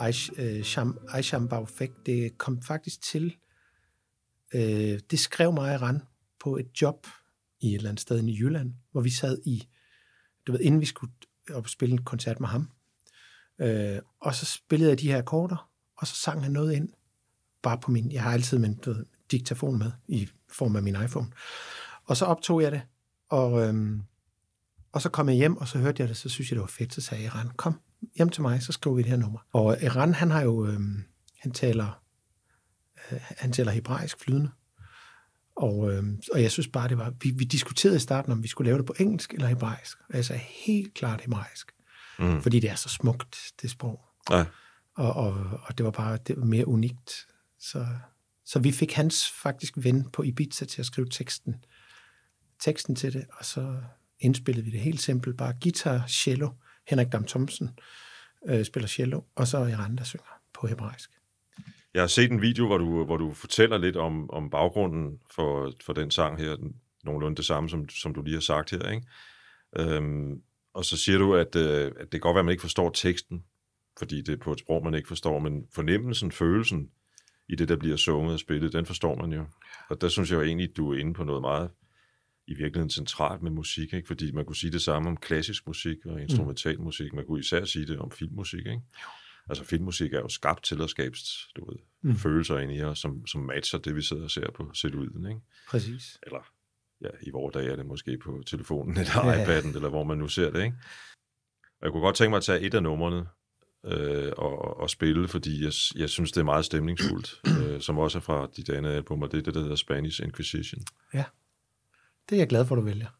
[0.07, 3.35] Aisham øh, Baufek, det kom faktisk til,
[4.53, 6.01] øh, det skrev mig og Ran
[6.39, 7.07] på et job
[7.59, 9.67] i et eller andet sted i Jylland, hvor vi sad i,
[10.47, 11.13] du ved, inden vi skulle
[11.53, 12.69] op og spille en koncert med ham.
[13.59, 16.89] Øh, og så spillede jeg de her akkorder, og så sang han noget ind,
[17.61, 20.95] bare på min, jeg har altid min du ved, diktafon med, i form af min
[21.03, 21.31] iPhone.
[22.03, 22.81] Og så optog jeg det,
[23.29, 24.01] og, øhm,
[24.91, 26.67] og så kom jeg hjem, og så hørte jeg det, så synes jeg, det var
[26.67, 27.79] fedt, så sagde jeg, Iran, kom
[28.17, 29.39] hjem til mig, så skriver vi det her nummer.
[29.53, 31.03] Og Iran, han har jo, øhm,
[31.39, 32.01] han taler,
[33.11, 34.49] øh, han taler hebraisk flydende.
[35.55, 38.47] Og, øhm, og jeg synes bare, det var, vi, vi diskuterede i starten, om vi
[38.47, 39.97] skulle lave det på engelsk eller hebraisk.
[40.09, 41.71] Og jeg sagde helt klart hebraisk.
[42.19, 42.41] Mm.
[42.41, 44.01] Fordi det er så smukt, det sprog.
[44.31, 44.45] Ja.
[44.95, 47.27] Og, og, og det var bare det var mere unikt.
[47.59, 47.87] Så,
[48.45, 51.55] så vi fik hans faktisk ven på Ibiza til at skrive teksten,
[52.59, 53.77] teksten til det, og så
[54.19, 55.37] indspillede vi det helt simpelt.
[55.37, 56.49] Bare guitar, cello,
[56.87, 57.69] Henrik Dam Thomsen
[58.47, 61.09] øh, spiller cello, og så Iran, der synger på hebraisk.
[61.93, 65.73] Jeg har set en video, hvor du, hvor du fortæller lidt om, om baggrunden for,
[65.85, 68.89] for den sang her, den- nogenlunde det samme, som, som du lige har sagt her,
[68.91, 69.07] ikke?
[69.77, 70.41] Øhm,
[70.73, 72.89] og så siger du, at, øh, at det kan godt være, at man ikke forstår
[72.89, 73.43] teksten,
[73.99, 76.89] fordi det er på et sprog, man ikke forstår, men fornemmelsen, følelsen
[77.49, 79.45] i det, der bliver sunget og spillet, den forstår man jo.
[79.89, 81.69] Og der synes jeg jo egentlig, at du er inde på noget meget
[82.47, 84.07] i virkeligheden centralt med musik, ikke?
[84.07, 87.13] fordi man kunne sige det samme om klassisk musik og instrumental musik.
[87.13, 88.59] Man kunne især sige det om filmmusik.
[88.59, 88.81] Ikke?
[89.49, 91.15] Altså filmmusik er jo skabt til at skabe
[91.55, 92.15] du ved, mm.
[92.15, 95.25] følelser ind i os, som, som matcher det, vi sidder og ser på celluloiden.
[95.29, 95.41] Ikke?
[95.69, 96.19] Præcis.
[96.23, 96.51] Eller
[97.01, 99.45] ja, i vores dage er det måske på telefonen eller Ja.
[99.45, 100.63] iPad'en, eller hvor man nu ser det.
[100.63, 100.75] Ikke?
[101.79, 103.25] Og jeg kunne godt tænke mig at tage et af numrene
[103.85, 107.41] øh, og, og spille, fordi jeg, jeg synes, det er meget stemningsfuldt,
[107.73, 110.23] øh, som også er fra dit andet album, og det er det, der hedder Spanish
[110.23, 110.81] Inquisition.
[111.13, 111.23] Ja.
[112.29, 113.16] Det er jeg glad for, du vælger.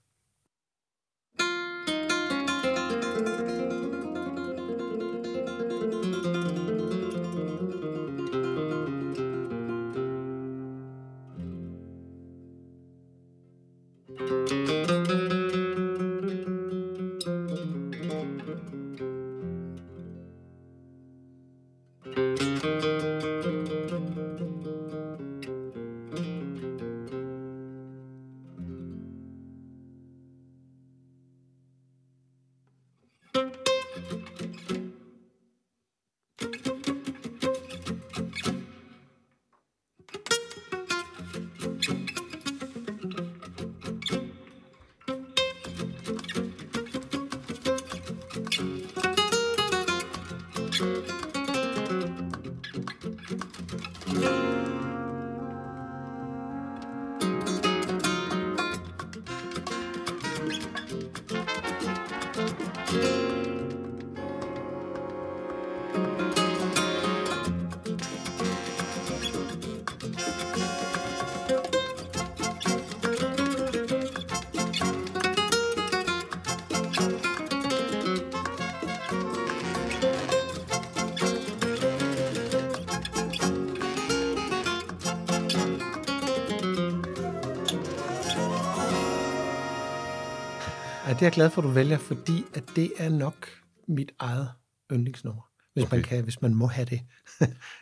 [91.17, 93.47] Det er jeg glad for, du vælger, fordi at det er nok
[93.87, 94.49] mit eget
[94.91, 95.41] yndlingsnummer.
[95.73, 95.95] Hvis, okay.
[95.95, 97.01] man, kan, hvis man må have det.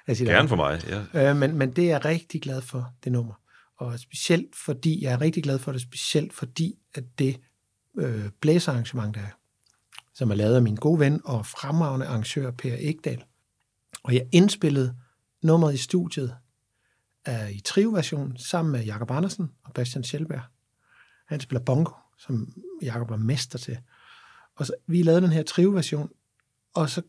[0.17, 0.49] Gerne eget.
[0.49, 0.81] for mig,
[1.13, 1.29] ja.
[1.29, 3.33] Øh, men, men det er jeg rigtig glad for, det nummer.
[3.77, 7.39] Og specielt fordi, jeg er rigtig glad for det, specielt fordi, at det
[7.97, 9.39] øh, blæsearrangement, der er,
[10.13, 13.23] som er lavet af min gode ven og fremragende arrangør Per Ekdal.
[14.03, 14.95] Og jeg indspillede
[15.43, 16.36] nummeret i studiet
[17.25, 20.41] er i trio-version sammen med Jakob Andersen og Bastian Schellberg.
[21.27, 21.91] Han spiller bongo,
[22.28, 23.78] som Jakob var mester til.
[24.55, 26.09] Og så, vi lavede den her trio-version,
[26.73, 27.01] og så,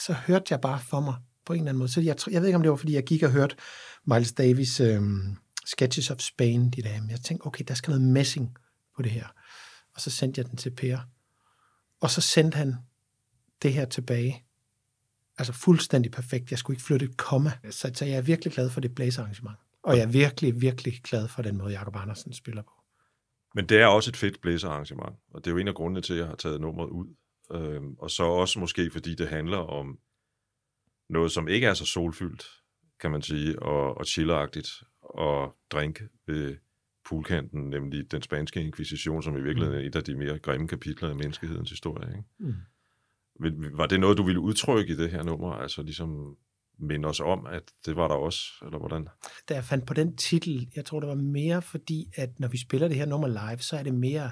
[0.00, 1.14] så hørte jeg bare for mig,
[1.46, 1.88] på en eller anden måde.
[1.90, 3.56] Så jeg, jeg ved ikke, om det var, fordi jeg gik og hørte
[4.04, 8.08] Miles Davis øhm, Sketches of Spain de dage, men jeg tænkte, okay, der skal noget
[8.08, 8.56] messing
[8.96, 9.26] på det her.
[9.94, 10.98] Og så sendte jeg den til Per.
[12.00, 12.76] Og så sendte han
[13.62, 14.44] det her tilbage.
[15.38, 16.50] Altså fuldstændig perfekt.
[16.50, 17.52] Jeg skulle ikke flytte et komma.
[17.70, 19.58] Så, så jeg er virkelig glad for det blæsearrangement.
[19.82, 22.79] Og jeg er virkelig, virkelig glad for den måde, Jacob Andersen spiller på.
[23.54, 26.12] Men det er også et fedt blæserarrangement, og det er jo en af grundene til,
[26.12, 27.14] at jeg har taget nummeret ud.
[27.52, 29.98] Øhm, og så også måske, fordi det handler om
[31.08, 32.46] noget, som ikke er så solfyldt,
[33.00, 34.68] kan man sige, og, og chilleragtigt,
[35.00, 36.56] og drink ved
[37.08, 41.08] poolkanten, nemlig den spanske inkvisition, som i virkeligheden er et af de mere grimme kapitler
[41.08, 42.08] af menneskehedens historie.
[42.08, 42.28] Ikke?
[42.38, 42.54] Mm.
[43.76, 45.52] Var det noget, du ville udtrykke i det her nummer?
[45.52, 46.36] Altså ligesom
[46.80, 49.08] minde os om, at det var der også, eller hvordan?
[49.48, 52.58] da jeg fandt på den titel, jeg tror, det var mere fordi, at når vi
[52.58, 54.30] spiller det her nummer live, så er det mere,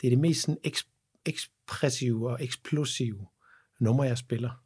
[0.00, 3.26] det er det mest sådan eks- ekspressive og eksplosive
[3.80, 4.64] nummer, jeg spiller.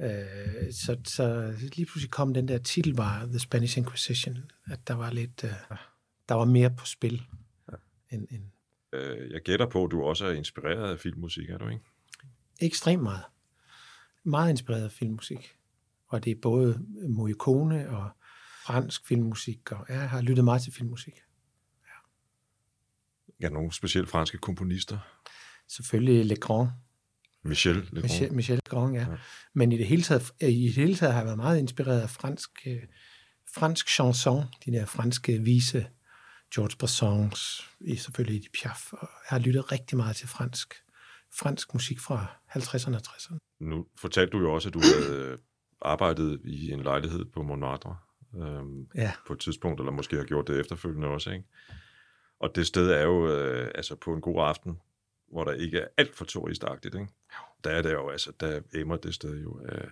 [0.00, 4.94] Øh, så, så lige pludselig kom den der titel var The Spanish Inquisition, at der
[4.94, 5.50] var lidt, øh,
[6.28, 7.22] der var mere på spil.
[8.10, 8.42] End, end
[8.92, 11.84] Øh, jeg gætter på, at du også er inspireret af filmmusik, er du ikke?
[12.60, 13.24] ekstremt meget.
[14.22, 15.56] Meget inspireret af filmmusik.
[16.08, 18.10] Og det er både Morricone og
[18.66, 21.14] fransk filmmusik, og jeg har lyttet meget til filmmusik.
[23.40, 24.98] Ja, nogle specielt franske komponister.
[25.68, 26.68] Selvfølgelig Le Grand,
[27.44, 28.02] Michel Legrand.
[28.02, 29.00] Michel, Michel Grand, ja.
[29.00, 29.10] Ja.
[29.10, 29.16] ja.
[29.52, 32.10] Men i det hele taget, i det hele taget har jeg været meget inspireret af
[32.10, 32.82] fransk, øh,
[33.54, 35.86] fransk chanson, de der franske vise,
[36.54, 40.74] George Brassens, selvfølgelig Edith Piaf, og jeg har lyttet rigtig meget til fransk,
[41.38, 43.38] fransk musik fra 50'erne og 60'erne.
[43.60, 45.38] Nu fortalte du jo også, at du havde
[45.82, 47.96] arbejdet i en lejlighed på Montmartre
[48.36, 51.44] øhm, Ja, på et tidspunkt, eller måske har gjort det efterfølgende også, ikke?
[52.40, 54.80] Og det sted er jo øh, altså på en god aften,
[55.32, 57.08] hvor der ikke er alt for turistagtigt, ikke?
[57.64, 59.88] Der er det jo, altså, der emmer det sted jo af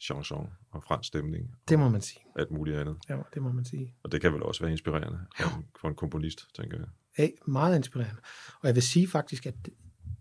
[0.00, 2.20] chanson og fransk stemning det må man sige.
[2.36, 2.96] alt muligt andet.
[3.08, 3.94] Ja, det må man sige.
[4.02, 6.86] Og det kan vel også være inspirerende for en, for en komponist, tænker jeg.
[7.18, 8.20] Ja, meget inspirerende.
[8.60, 9.54] Og jeg vil sige faktisk, at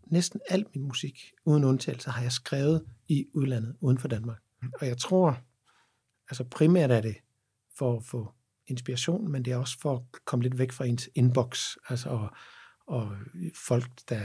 [0.06, 4.38] næsten al min musik, uden undtagelse, har jeg skrevet i udlandet, uden for Danmark.
[4.80, 5.38] Og jeg tror,
[6.30, 7.16] altså primært er det
[7.78, 8.32] for at få
[8.68, 12.30] inspiration, men det er også for at komme lidt væk fra ens inbox, altså og,
[12.88, 13.18] og
[13.68, 14.22] folk, der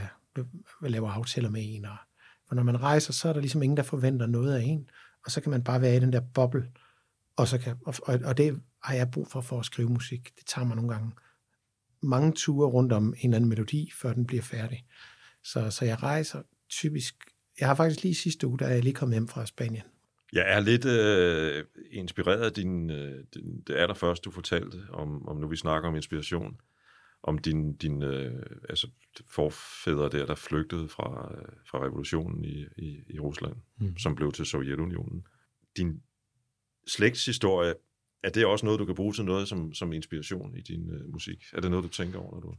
[0.81, 1.85] laver aftaler med en.
[1.85, 1.97] Og,
[2.49, 4.89] for når man rejser, så er der ligesom ingen, der forventer noget af en,
[5.25, 6.73] og så kan man bare være i den der boble,
[7.37, 10.33] og, så kan, og, og det har jeg brug for for at skrive musik.
[10.39, 11.13] Det tager mig nogle gange
[12.03, 14.85] mange ture rundt om en eller anden melodi, før den bliver færdig.
[15.45, 17.15] Så, så jeg rejser typisk...
[17.61, 19.83] Jeg har faktisk lige sidste uge, der jeg lige kom hjem fra Spanien.
[20.33, 25.37] Jeg er lidt øh, inspireret af din, øh, din, det allerførste, du fortalte, om, om
[25.37, 26.61] nu vi snakker om inspiration,
[27.23, 28.89] om din, din øh, altså
[29.29, 33.99] forfædre der, der flygtede fra, øh, fra revolutionen i, i, i Rusland, Mm.
[33.99, 35.27] som blev til Sovjetunionen.
[35.77, 36.03] Din
[36.87, 37.75] slægtshistorie,
[38.23, 41.13] er det også noget, du kan bruge til noget som, som inspiration i din øh,
[41.13, 41.45] musik?
[41.53, 42.55] Er det noget, du tænker over, når du...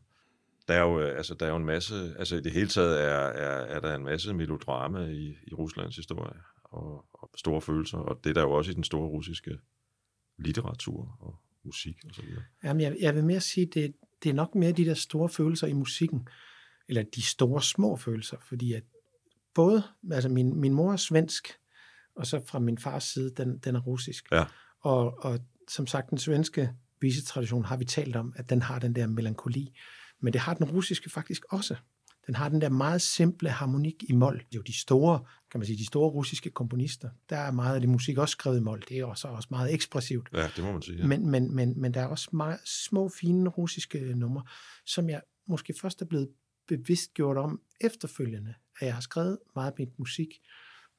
[0.67, 3.01] Der er jo, øh, altså, der er jo en masse, altså i det hele taget
[3.03, 6.39] er, er, er der en masse melodrama i, i Ruslands historie,
[6.71, 9.57] og, og store følelser, og det er der jo også i den store russiske
[10.37, 12.43] litteratur og musik og så videre.
[12.63, 15.67] Jamen, jeg, jeg vil mere sige, det, det er nok mere de der store følelser
[15.67, 16.27] i musikken,
[16.87, 18.83] eller de store små følelser, fordi at
[19.53, 21.47] både, altså min, min mor er svensk,
[22.15, 24.31] og så fra min fars side, den, den er russisk.
[24.31, 24.45] Ja.
[24.79, 28.95] Og, og som sagt, den svenske visetradition har vi talt om, at den har den
[28.95, 29.73] der melankoli,
[30.19, 31.75] men det har den russiske faktisk også.
[32.31, 34.33] Den har den der meget simple harmonik i mol.
[34.33, 35.19] Det er jo de store,
[35.51, 37.09] kan man sige, de store russiske komponister.
[37.29, 38.83] Der er meget af det musik også skrevet i mol.
[38.89, 40.29] Det er også, også meget ekspressivt.
[40.33, 40.95] Ja, det må man sige.
[40.95, 41.01] Ja.
[41.01, 41.07] Ja.
[41.07, 44.43] Men, men, men, men der er også meget små, fine russiske numre,
[44.85, 46.29] som jeg måske først er blevet
[46.67, 50.27] bevidst gjort om efterfølgende, at jeg har skrevet meget af mit musik,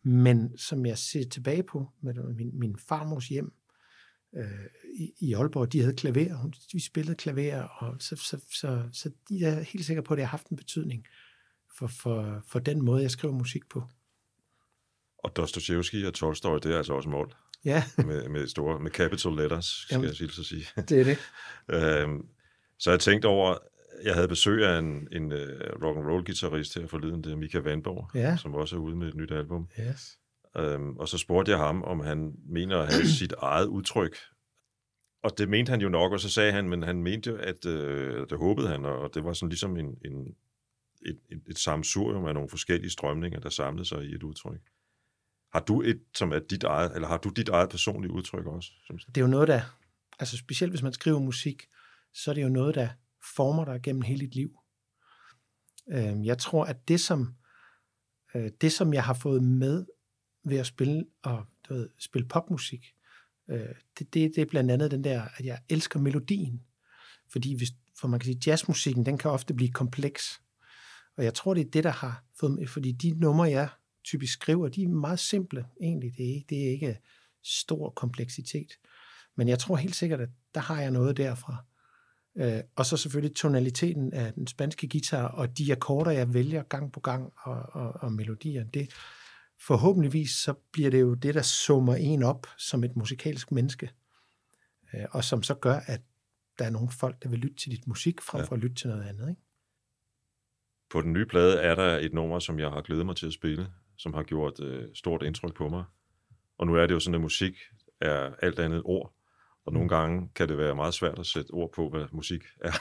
[0.04, 3.52] men som jeg ser tilbage på med min, min farmors hjem
[4.36, 4.44] øh,
[4.98, 9.10] i, i Aalborg, de havde klaver, hun- de spillede klaver, og så, så, så, så
[9.28, 11.06] de er helt sikker på, at det har haft en betydning
[11.78, 13.82] for, for, for den måde, jeg skriver musik på.
[15.18, 19.32] Og Dostojevski og Tolstoy, det er altså også mål Ja, med, med, store, med capital
[19.32, 20.06] letters, skal Jamen.
[20.08, 20.66] jeg sige så sige.
[20.76, 21.18] det er det.
[22.02, 22.26] Øhm,
[22.78, 23.56] så jeg tænkte over,
[24.04, 25.38] jeg havde besøg af en, en uh,
[25.82, 28.36] rock and roll guitarist her forleden, det er Mika Vandborg, Ja.
[28.36, 29.68] som også er ude med et nyt album.
[29.80, 30.18] Yes.
[30.56, 34.16] Øhm, og så spurgte jeg ham, om han mener at have sit eget udtryk.
[35.22, 37.66] Og det mente han jo nok, og så sagde han, men han mente jo, at
[37.66, 40.34] øh, det håbede han, og det var sådan ligesom en, en,
[41.06, 44.60] et, et, et samsurium af nogle forskellige strømninger, der samlede sig i et udtryk.
[45.52, 48.70] Har du et, som er dit eget, eller har du dit eget personlige udtryk også?
[48.84, 49.60] Synes det er jo noget, der,
[50.18, 51.66] altså specielt hvis man skriver musik,
[52.14, 52.88] så er det jo noget, der
[53.36, 54.58] former dig gennem hele dit liv.
[55.90, 57.34] Øhm, jeg tror, at det som,
[58.34, 59.86] øh, det, som jeg har fået med,
[60.44, 62.94] ved at spille, og, du ved, spille popmusik,
[63.50, 66.62] øh, det, det, det er blandt andet den der, at jeg elsker melodien.
[67.28, 70.42] Fordi hvis, for man kan sige, jazzmusikken, den kan ofte blive kompleks.
[71.16, 73.68] Og jeg tror, det er det, der har fået mig, fordi de numre, jeg
[74.04, 76.16] typisk skriver, de er meget simple egentlig.
[76.16, 76.98] Det er ikke, det er ikke
[77.42, 78.72] stor kompleksitet.
[79.36, 81.56] Men jeg tror helt sikkert, at der har jeg noget derfra.
[82.36, 86.92] Øh, og så selvfølgelig tonaliteten af den spanske guitar, og de akkorder, jeg vælger gang
[86.92, 88.64] på gang, og, og, og melodier.
[88.64, 88.90] Det,
[89.60, 93.90] forhåbentligvis så bliver det jo det, der summer en op som et musikalsk menneske.
[94.94, 96.00] Øh, og som så gør, at
[96.58, 98.46] der er nogle folk, der vil lytte til dit musik, frem Ja.
[98.46, 99.28] for at lytte til noget andet.
[99.28, 99.40] Ikke?
[100.92, 103.32] På den nye plade er der et nummer, som jeg har glædet mig til at
[103.32, 103.66] spille,
[103.98, 105.84] som har gjort øh, stort indtryk på mig.
[106.58, 107.56] Og nu er det jo sådan, at musik
[108.00, 109.14] er alt andet ord.
[109.66, 112.72] Og nogle gange kan det være meget svært at sætte ord på, hvad musik er.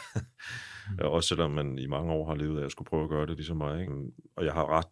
[1.05, 3.35] Også selvom man i mange år har levet af at skulle prøve at gøre det
[3.35, 3.81] ligesom mig.
[3.81, 3.93] Ikke?
[4.35, 4.87] Og jeg har ret...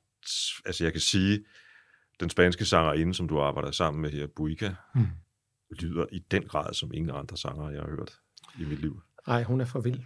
[0.65, 1.45] Altså jeg kan sige,
[2.19, 5.07] den spanske sangerinde, som du arbejder sammen med her, Buika, Mm.
[5.79, 8.11] lyder i den grad som ingen andre sanger, jeg har hørt
[8.59, 9.01] i mit liv.
[9.27, 9.99] Nej, hun er for vild.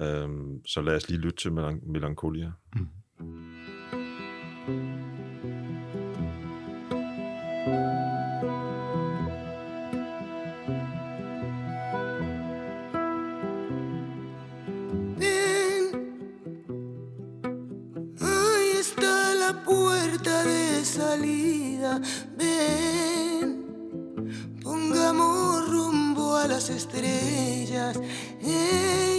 [0.00, 2.52] Øhm, så lad os lige lytte til Melan- Melancholia.
[15.16, 15.84] Ven,
[18.20, 22.00] ahí está la puerta de salida.
[22.36, 23.48] Ven,
[24.62, 27.98] pongamos rumbo a las estrellas.
[28.40, 29.17] Hey,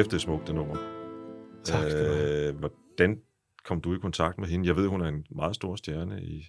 [0.00, 0.76] kæft, det er smukt, det nummer.
[1.64, 2.48] Tak skal du have.
[2.48, 3.20] Øh, hvordan
[3.64, 4.66] kom du i kontakt med hende?
[4.66, 6.46] Jeg ved, hun er en meget stor stjerne i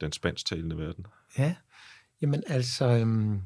[0.00, 1.06] den spansktalende verden.
[1.38, 1.54] Ja,
[2.22, 3.40] jamen altså, øhm,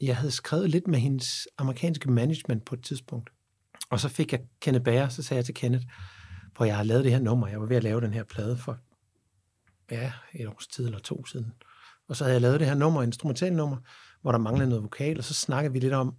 [0.00, 3.30] jeg havde skrevet lidt med hendes amerikanske management på et tidspunkt.
[3.90, 5.84] Og så fik jeg Kenneth Bager, så sagde jeg til Kenneth,
[6.56, 7.46] hvor jeg har lavet det her nummer.
[7.46, 8.78] Jeg var ved at lave den her plade for
[9.90, 11.52] ja, et års tid eller to siden.
[12.08, 13.76] Og så havde jeg lavet det her nummer, instrumentalnummer,
[14.22, 16.16] hvor der manglede noget vokal, og så snakkede vi lidt om,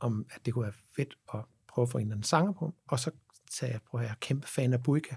[0.00, 2.74] om at det kunne være fedt at prøve at få en eller anden sanger på.
[2.86, 3.10] Og så
[3.50, 5.16] sagde jeg, prøv at jeg er kæmpe fan af Buika.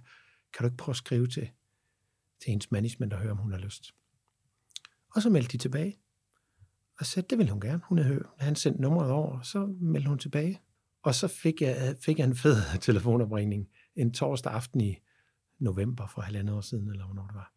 [0.53, 1.49] Kan du ikke prøve at skrive til,
[2.41, 3.95] til hendes management og høre, om hun har lyst?
[5.15, 5.99] Og så meldte de tilbage.
[6.99, 7.81] Og sagde, det ville hun gerne.
[7.85, 10.61] Hun havde, han sendte nummeret over, og så meldte hun tilbage.
[11.03, 14.95] Og så fik jeg, øh, fik jeg en fed telefonopringning en torsdag aften i
[15.59, 17.53] november for halvandet år siden, eller hvornår det var.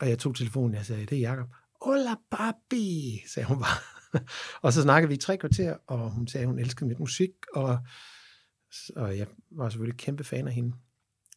[0.00, 1.48] Og jeg tog telefonen, og jeg sagde, det er Jacob.
[1.84, 3.99] Hola papi, sagde hun bare.
[4.62, 7.30] og så snakkede vi i tre kvarter, og hun sagde, at hun elskede mit musik,
[7.54, 7.78] og,
[8.96, 10.72] og jeg var selvfølgelig kæmpe fan af hende.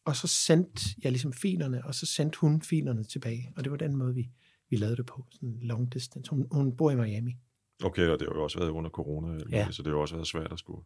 [0.06, 3.54] Og så sendte jeg ligesom filerne, og så sendte hun filerne tilbage.
[3.56, 4.30] Og det var den måde, vi,
[4.70, 6.30] vi lavede det på, sådan long distance.
[6.30, 7.36] Hun, hun bor i Miami.
[7.84, 9.72] Okay, og det har jo også været under corona, Ja.
[9.72, 10.84] så det har jo også været svært at skulle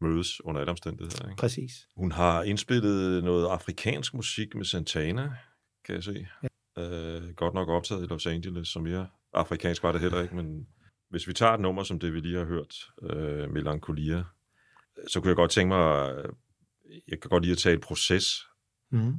[0.00, 1.28] mødes under alle omstændigheder.
[1.28, 1.40] Ikke?
[1.40, 1.88] Præcis.
[1.96, 5.32] Hun har indspillet noget afrikansk musik med Santana,
[5.84, 6.26] kan jeg se.
[6.42, 6.48] Ja.
[6.82, 10.66] Øh, godt nok optaget i Los Angeles, så mere afrikansk var det heller ikke, men
[11.10, 14.24] hvis vi tager et nummer som det, vi lige har hørt, øh, Melancholia,
[15.08, 16.32] så kunne jeg godt tænke mig, øh,
[17.08, 18.46] jeg kan godt lide at tage et proces.
[18.90, 19.14] Mm.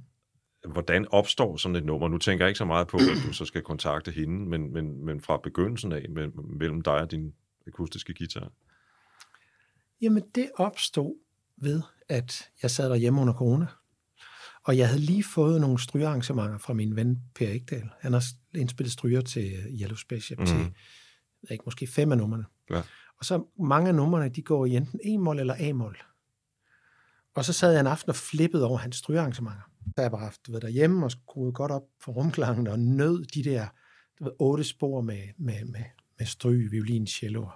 [0.71, 2.07] Hvordan opstår sådan et nummer?
[2.07, 5.05] Nu tænker jeg ikke så meget på, at du så skal kontakte hende, men, men,
[5.05, 6.05] men fra begyndelsen af,
[6.59, 7.33] mellem dig og din
[7.67, 8.51] akustiske guitar.
[10.01, 11.15] Jamen, det opstod
[11.57, 13.65] ved, at jeg sad derhjemme under corona,
[14.63, 17.89] og jeg havde lige fået nogle strygearrangementer fra min ven Per Ekdal.
[17.99, 18.23] Han har
[18.55, 20.45] indspillet stryger til Yellow Spaceship, mm.
[20.45, 20.73] til
[21.41, 22.45] ved ikke, måske fem af numrene.
[22.69, 22.81] Ja.
[23.17, 25.97] Og så mange af numrene, de går i enten E-mol eller A-mol.
[27.35, 29.61] Og så sad jeg en aften og flippede over hans strygearrangementer.
[29.85, 33.25] Så har jeg bare haft, ved, derhjemme og skruet godt op for rumklangen og nød
[33.25, 33.67] de der
[34.19, 35.83] du ved, otte spor med, med, med,
[36.19, 37.51] med stryg, violin, cello og,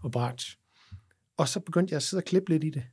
[0.00, 0.58] og bratsch.
[1.36, 2.84] Og så begyndte jeg at sidde og klippe lidt i det.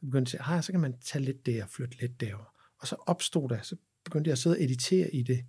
[0.00, 2.20] Så begyndte jeg at sige, ah, så kan man tage lidt der og flytte lidt
[2.20, 2.54] derover.
[2.78, 5.44] Og så opstod der, så begyndte jeg at sidde og editere i det,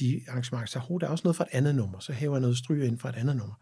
[0.00, 0.66] de arrangementer.
[0.66, 1.98] Så oh, der er også noget fra et andet nummer.
[1.98, 3.54] Så hæver jeg noget stryger ind fra et andet nummer.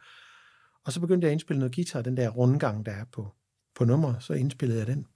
[0.84, 3.34] Og så begyndte jeg at indspille noget guitar, den der rundgang, der er på,
[3.74, 4.22] på nummeret.
[4.22, 5.06] Så indspillede jeg den.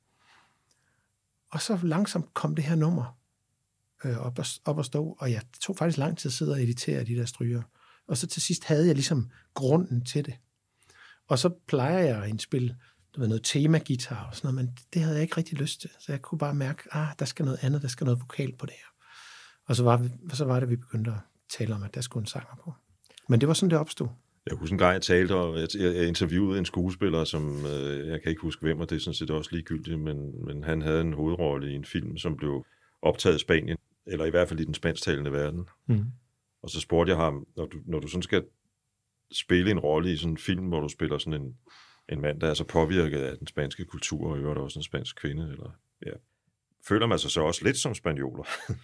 [1.50, 3.18] Og så langsomt kom det her nummer
[4.04, 6.62] øh, op, og, op at stå, og jeg tog faktisk lang tid at sidde og
[6.62, 7.62] editere de der stryger.
[8.06, 10.34] Og så til sidst havde jeg ligesom grunden til det.
[11.28, 12.76] Og så plejer jeg at indspille
[13.14, 15.90] du ved, noget tema-guitar og sådan noget, men det havde jeg ikke rigtig lyst til.
[15.98, 18.66] Så jeg kunne bare mærke, ah, der skal noget andet, der skal noget vokal på
[18.66, 18.91] det her.
[19.66, 21.16] Og så var, så var det, vi begyndte at
[21.58, 22.74] tale om, at der skulle en sanger på.
[23.28, 24.08] Men det var sådan, det opstod.
[24.46, 28.22] Jeg husker en gang, jeg talte, og jeg, jeg interviewede en skuespiller, som øh, jeg
[28.22, 31.00] kan ikke huske hvem, og det er sådan set også ligegyldigt, men, men han havde
[31.00, 32.66] en hovedrolle i en film, som blev
[33.02, 35.68] optaget i Spanien, eller i hvert fald i den spansktalende verden.
[35.86, 36.04] Mm.
[36.62, 38.44] Og så spurgte jeg ham, når du, når du sådan skal
[39.32, 41.56] spille en rolle i sådan en film, hvor du spiller sådan en,
[42.12, 44.82] en mand, der er så påvirket af den spanske kultur, og i øvrigt også en
[44.82, 45.70] spansk kvinde, eller,
[46.06, 46.12] ja,
[46.88, 48.44] føler man sig så også lidt som spanioler?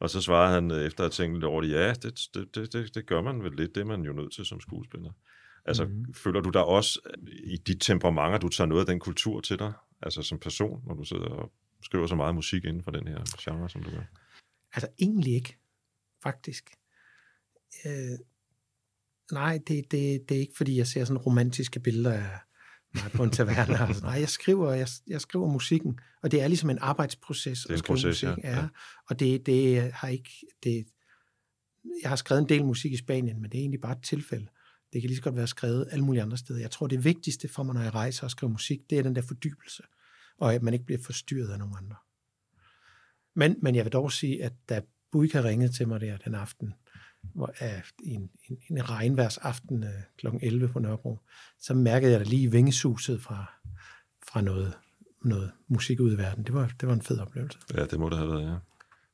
[0.00, 2.54] og så svarede han, øh, efter at have tænkt lidt over det, ja, det, det,
[2.54, 5.12] det, det, det gør man vel lidt, det er man jo nødt til som skuespiller.
[5.64, 6.14] Altså, mm-hmm.
[6.14, 7.00] føler du dig også
[7.44, 9.72] i dit temperament, at du tager noget af den kultur til dig,
[10.02, 13.18] altså som person, når du sidder og skriver så meget musik inden for den her
[13.38, 14.02] genre, som du gør?
[14.74, 15.56] Altså egentlig ikke,
[16.22, 16.70] faktisk.
[17.86, 18.18] Øh,
[19.32, 22.38] nej, det, det, det er ikke, fordi jeg ser sådan romantiske billeder af
[22.94, 23.80] mig på en taverne.
[23.80, 27.70] Altså, nej, jeg skriver, jeg, jeg skriver musikken, og det er ligesom en arbejdsproces Det
[27.70, 28.44] er en at skrive proces, musik.
[28.44, 28.58] ja.
[28.58, 28.68] Ja.
[29.08, 30.30] Og det, det har ikke...
[30.64, 30.86] Det,
[32.02, 34.46] jeg har skrevet en del musik i Spanien, men det er egentlig bare et tilfælde.
[34.92, 36.60] Det kan lige så godt være skrevet alle mulige andre steder.
[36.60, 39.16] Jeg tror, det vigtigste for mig, når jeg rejser og skriver musik, det er den
[39.16, 39.82] der fordybelse,
[40.38, 41.96] og at man ikke bliver forstyrret af nogen andre.
[43.34, 44.80] Men, men jeg vil dog sige, at da
[45.12, 46.74] Buika ringede til mig der den aften,
[47.58, 50.26] af en, en, en regnværsaften uh, kl.
[50.42, 51.18] 11 på Nørrebro,
[51.58, 53.52] så mærkede jeg da lige vingesuset fra,
[54.28, 54.74] fra noget,
[55.24, 56.44] noget musik ud i verden.
[56.44, 57.58] Det var, det var en fed oplevelse.
[57.74, 58.56] Ja, det må det have været, ja.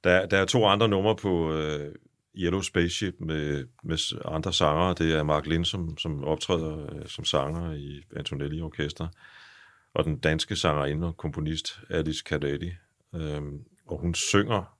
[0.04, 1.94] Der, der er to andre numre på øh,
[2.36, 4.94] Yellow Spaceship med, med andre sangere.
[4.94, 9.08] Det er Mark Lind, som, som optræder øh, som sanger i Antonelli Orkester,
[9.94, 12.72] og den danske sangerinde og komponist Alice Cadetti.
[13.14, 13.42] Øh,
[13.86, 14.76] og hun synger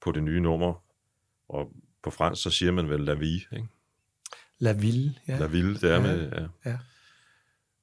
[0.00, 0.84] på det nye nummer,
[1.48, 1.72] og
[2.02, 3.68] på fransk så siger man vel La Vie, ikke?
[4.58, 5.38] La Ville, ja.
[5.38, 6.30] La Ville, det er Ja, med...
[6.64, 6.70] Ja.
[6.70, 6.78] ja.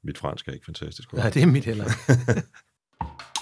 [0.04, 1.14] Mit fransk er ikke fantastisk.
[1.14, 1.86] Nej, det er mit heller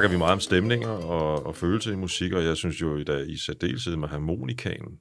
[0.00, 3.28] snakker vi meget om stemninger og, og følelse i musik, og jeg synes jo, at
[3.28, 4.98] i særdeleshed med harmonikanen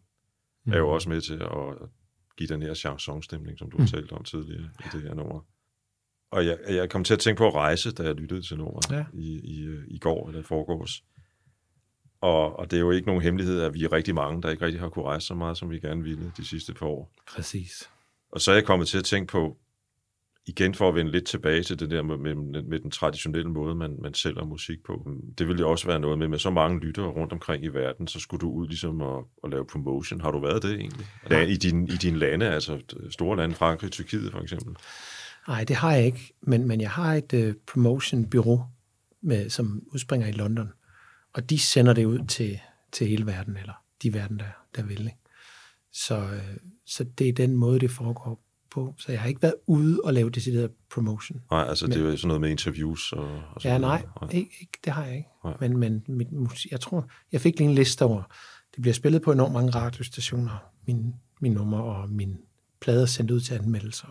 [0.66, 0.74] mm.
[0.74, 1.90] er jo også med til at
[2.38, 5.46] give den her chansonstemning, som du har talt om tidligere i det her nummer.
[6.32, 8.92] Og jeg, jeg kom til at tænke på at rejse, da jeg lyttede til nummeret
[8.92, 9.06] Ja.
[9.14, 11.04] i, i, i går eller i forgårs.
[12.22, 14.66] Og, og det er jo ikke nogen hemmelighed, at vi er rigtig mange, der ikke
[14.66, 17.12] rigtig har kunne rejse så meget, som vi gerne ville de sidste par år.
[17.28, 17.90] Præcis.
[18.32, 19.58] Og så er jeg kommet til at tænke på,
[20.50, 23.76] igen for at vende lidt tilbage til det der med, med, med den traditionelle måde,
[23.76, 25.10] man, man sælger musik på.
[25.38, 28.08] Det ville jo også være noget med, med så mange lyttere rundt omkring i verden,
[28.08, 30.22] så skulle du ud ligesom at, at lave promotion.
[30.22, 31.06] Har du været det egentlig?
[31.30, 32.80] Ja, i, din, I dine lande, altså
[33.10, 34.76] store lande, Frankrig, Tyrkiet for eksempel.
[35.48, 38.64] Nej, det har jeg ikke, men, men jeg har et uh, promotion-bureau,
[39.22, 40.70] med, som udspringer i London,
[41.34, 42.60] og de sender det ud til,
[42.92, 43.74] til hele verden, eller
[44.04, 45.02] de verden, der, der vil.
[45.02, 45.18] Ikke?
[45.92, 49.56] Så, øh, så det er den måde, det foregår på, så jeg har ikke været
[49.68, 51.42] ude og lave decideret promotion.
[51.52, 53.24] Nej, altså Men- det er jo sådan noget med interviews og,
[53.56, 54.04] og sådan Ja, noget.
[54.22, 55.30] nej, ikke, ikke, det har jeg ikke.
[55.44, 55.58] Nej.
[55.60, 58.24] Men, men mit musik, jeg tror, jeg fik lige en liste over,
[58.76, 62.38] det bliver spillet på enormt mange radiostationer, min, min nummer og min
[62.82, 64.08] plade er sendt ud til anmeldelser.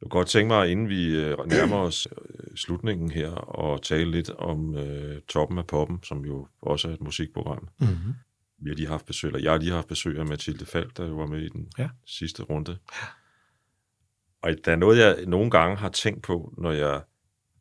[0.00, 4.10] Jeg kunne godt tænke mig, inden vi øh, nærmer os øh, slutningen her, og tale
[4.10, 7.68] lidt om øh, Toppen af Poppen, som jo også er et musikprogram.
[7.80, 8.14] Mm-hmm.
[8.58, 11.06] Vi har lige haft besøg, eller jeg har lige haft besøg af Mathilde Falk, der
[11.08, 11.88] jo var med i den Ja.
[12.06, 12.76] sidste runde.
[14.42, 17.02] Og der er noget, jeg nogle gange har tænkt på, når jeg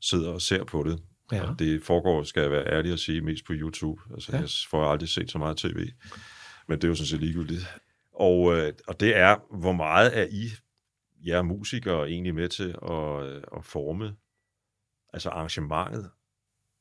[0.02, 1.00] sidder og ser på det.
[1.32, 1.50] Ja.
[1.50, 4.02] Og det foregår, skal jeg være ærlig at sige, mest på YouTube.
[4.14, 4.40] Altså, Ja.
[4.40, 5.90] jeg får aldrig set så meget tv.
[6.68, 7.68] Men det er jo sådan set ligegyldigt.
[8.14, 10.50] Og, øh, og det er, hvor meget er I,
[11.26, 14.16] jer musikere, egentlig med til at, øh, at forme
[15.14, 16.10] altså arrangementet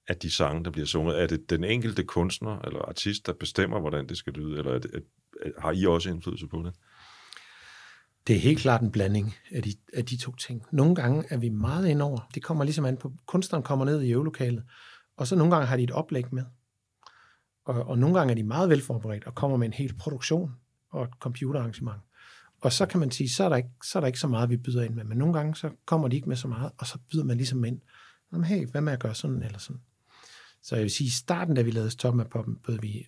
[0.09, 1.22] af de sange, der bliver sunget?
[1.22, 4.59] Er det den enkelte kunstner eller artist, der bestemmer, hvordan det skal lyde?
[4.59, 6.74] Eller er det, er, har I også indflydelse på det?
[8.26, 10.62] Det er helt klart en blanding af de, af de to ting.
[10.72, 12.28] Nogle gange er vi meget indover.
[12.34, 14.64] Det kommer ligesom an på, kunstneren kommer ned i øvelokalet,
[15.16, 16.44] og så nogle gange har de et oplæg med.
[17.64, 20.50] Og, og nogle gange er de meget velforberedt og kommer med en hel produktion
[20.90, 22.00] og et computerarrangement.
[22.60, 24.50] Og så kan man sige, så er, der ikke, så er der ikke så meget,
[24.50, 25.04] vi byder ind med.
[25.04, 27.64] Men nogle gange, så kommer de ikke med så meget, og så byder man ligesom
[27.64, 27.80] ind.
[28.32, 29.80] Jamen, hey, hvad med at gøre sådan eller sådan?
[30.62, 33.06] Så jeg vil sige, i starten, da vi lavede Stop med Poppen, bød vi,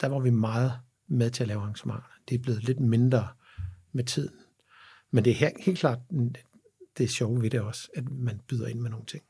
[0.00, 0.72] der var vi meget
[1.08, 2.10] med til at lave arrangementer.
[2.28, 3.28] Det er blevet lidt mindre
[3.92, 4.34] med tiden.
[5.10, 5.98] Men det er helt, klart
[6.98, 9.24] det sjove ved det også, at man byder ind med nogle ting.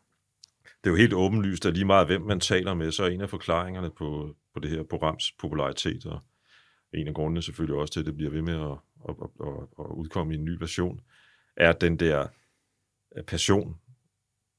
[0.64, 3.20] Det er jo helt åbenlyst, at lige meget hvem man taler med, så er en
[3.20, 6.20] af forklaringerne på, på det her programs popularitet, og
[6.94, 9.86] en af grundene selvfølgelig også til, at det bliver ved med at, at, at, at,
[9.90, 11.00] udkomme i en ny version,
[11.56, 12.26] er den der
[13.26, 13.76] passion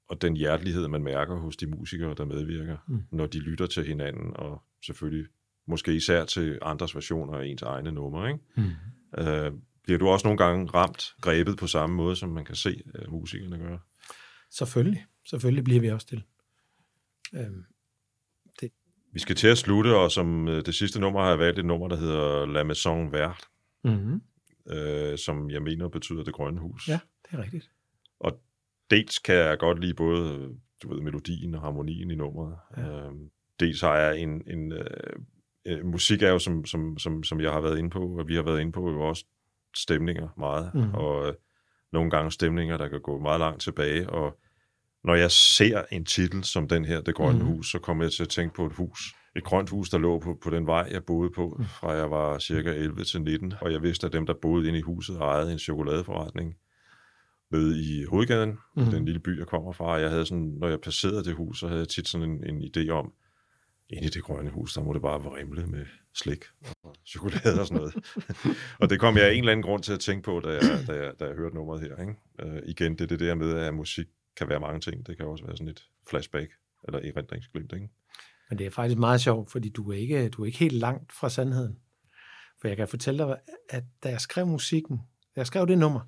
[0.09, 3.03] og den hjertelighed, man mærker hos de musikere, der medvirker, mm.
[3.11, 5.27] når de lytter til hinanden, og selvfølgelig
[5.67, 8.27] måske især til andres versioner af ens egne numre.
[8.27, 8.39] Ikke?
[8.55, 9.21] Mm.
[9.21, 9.51] Øh,
[9.87, 13.11] bliver du også nogle gange ramt, grebet på samme måde, som man kan se uh,
[13.11, 13.79] musikerne gøre?
[14.51, 15.05] Selvfølgelig.
[15.29, 16.23] Selvfølgelig bliver vi også til.
[17.35, 17.63] Øhm,
[19.13, 21.65] Vi skal til at slutte, og som øh, det sidste nummer har jeg valgt et
[21.65, 23.45] nummer, der hedder La Maison Verte,
[23.83, 24.21] mm-hmm.
[24.69, 26.87] øh, som jeg mener betyder det grønne hus.
[26.87, 27.71] Ja, det er rigtigt.
[28.89, 30.49] Dels kan jeg godt lide både øh,
[30.83, 32.57] du ved, melodien og harmonien i nummeret.
[32.77, 32.81] Ja.
[32.81, 33.05] Ja.
[33.05, 33.29] Øhm,
[33.59, 34.41] dels har jeg en...
[34.47, 34.85] en øh,
[35.65, 38.35] øh, musik er jo, som, som, som, som jeg har været inde på, og vi
[38.35, 39.25] har været inde på, jo også
[39.77, 40.71] stemninger meget.
[40.73, 40.93] Mhm.
[40.93, 41.33] Og øh,
[41.93, 44.09] nogle gange stemninger, der kan gå meget langt tilbage.
[44.09, 44.37] Og
[45.03, 47.47] når jeg ser en titel som den her, Det Grønne Mhm.
[47.47, 48.99] Hus, så kommer jeg til at tænke på et hus.
[49.35, 51.67] Et grønt hus, der lå på, på den vej, jeg boede på, Mhm.
[51.67, 53.53] fra jeg var cirka 11 til 19.
[53.61, 56.55] Og jeg vidste, at dem, der boede inde i huset, ejede en chokoladeforretning
[57.51, 58.85] nede i hovedgaden, mm.
[58.85, 59.91] den lille by, jeg kommer fra.
[59.93, 62.61] Jeg havde sådan, når jeg passerede det hus, så havde jeg tit sådan en, en
[62.61, 63.11] idé om,
[63.89, 66.45] inde i det grønne hus, der må det bare vrimle med slik
[66.83, 67.95] og chokolade og sådan noget.
[68.81, 70.61] og det kom jeg af en eller anden grund til at tænke på, da jeg,
[70.87, 72.01] da jeg, da jeg hørte nummeret her.
[72.01, 72.15] Ikke?
[72.43, 74.07] Uh, igen, det er det der med, at musik
[74.37, 75.07] kan være mange ting.
[75.07, 76.51] Det kan også være sådan et flashback,
[76.87, 77.89] eller erindringsglimt, ikke?
[78.49, 81.13] Men det er faktisk meget sjovt, fordi du er ikke, du er ikke helt langt
[81.13, 81.79] fra sandheden.
[82.61, 83.37] For jeg kan fortælle dig,
[83.69, 84.97] at da jeg skrev musikken,
[85.35, 86.01] da jeg skrev det nummer,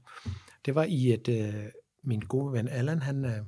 [0.66, 1.66] det var i et, øh,
[2.04, 3.46] min gode ven Allan, han øh,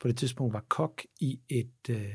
[0.00, 2.12] på det tidspunkt var kok i et, øh,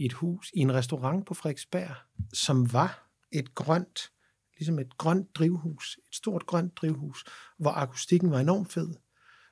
[0.00, 1.94] i et hus, i en restaurant på Frederiksberg,
[2.32, 4.10] som var et grønt,
[4.58, 7.24] ligesom et grønt drivhus, et stort grønt drivhus,
[7.58, 8.94] hvor akustikken var enormt fed.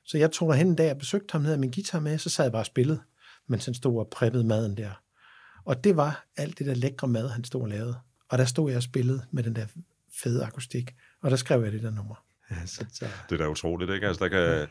[0.03, 2.45] Så jeg tog derhen en dag og besøgte ham, havde min guitar med, så sad
[2.45, 3.01] jeg bare og spillede,
[3.47, 5.01] mens han stod og preppede maden der.
[5.65, 7.99] Og det var alt det der lækre mad, han stod og lavede.
[8.29, 9.65] Og der stod jeg og spillede med den der
[10.23, 12.25] fede akustik, og der skrev jeg det der nummer.
[12.65, 14.07] Så, så, Det er da utroligt, ikke?
[14.07, 14.67] Altså, der kan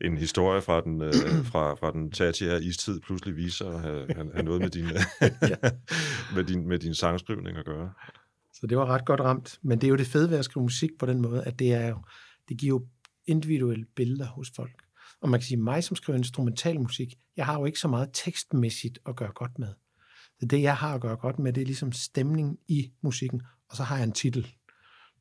[0.00, 4.06] en historie fra den, øh, fra, fra den tertiære istid pludselig vise sig at have,
[4.14, 4.84] have, have noget med din,
[6.36, 7.92] med, din, med din sangskrivning at gøre.
[8.54, 9.58] så det var ret godt ramt.
[9.62, 11.72] Men det er jo det fede ved at skrive musik på den måde, at det,
[11.72, 11.98] er jo,
[12.48, 12.86] det giver jo
[13.26, 14.82] individuelle billeder hos folk.
[15.20, 18.10] Og man kan sige, mig som skriver instrumental musik, jeg har jo ikke så meget
[18.12, 19.68] tekstmæssigt at gøre godt med.
[20.40, 23.76] Så det, jeg har at gøre godt med, det er ligesom stemning i musikken, og
[23.76, 24.54] så har jeg en titel.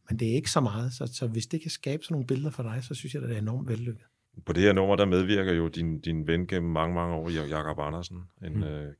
[0.09, 2.49] Men det er ikke så meget, så, så hvis det kan skabe sådan nogle billeder
[2.49, 4.03] for dig, så synes jeg, det er enormt vellykket.
[4.45, 7.79] På det her nummer, der medvirker jo din, din ven gennem mange, mange år, Jakob
[7.79, 8.17] Andersen.
[8.43, 8.63] En, Mm.
[8.63, 8.93] øh,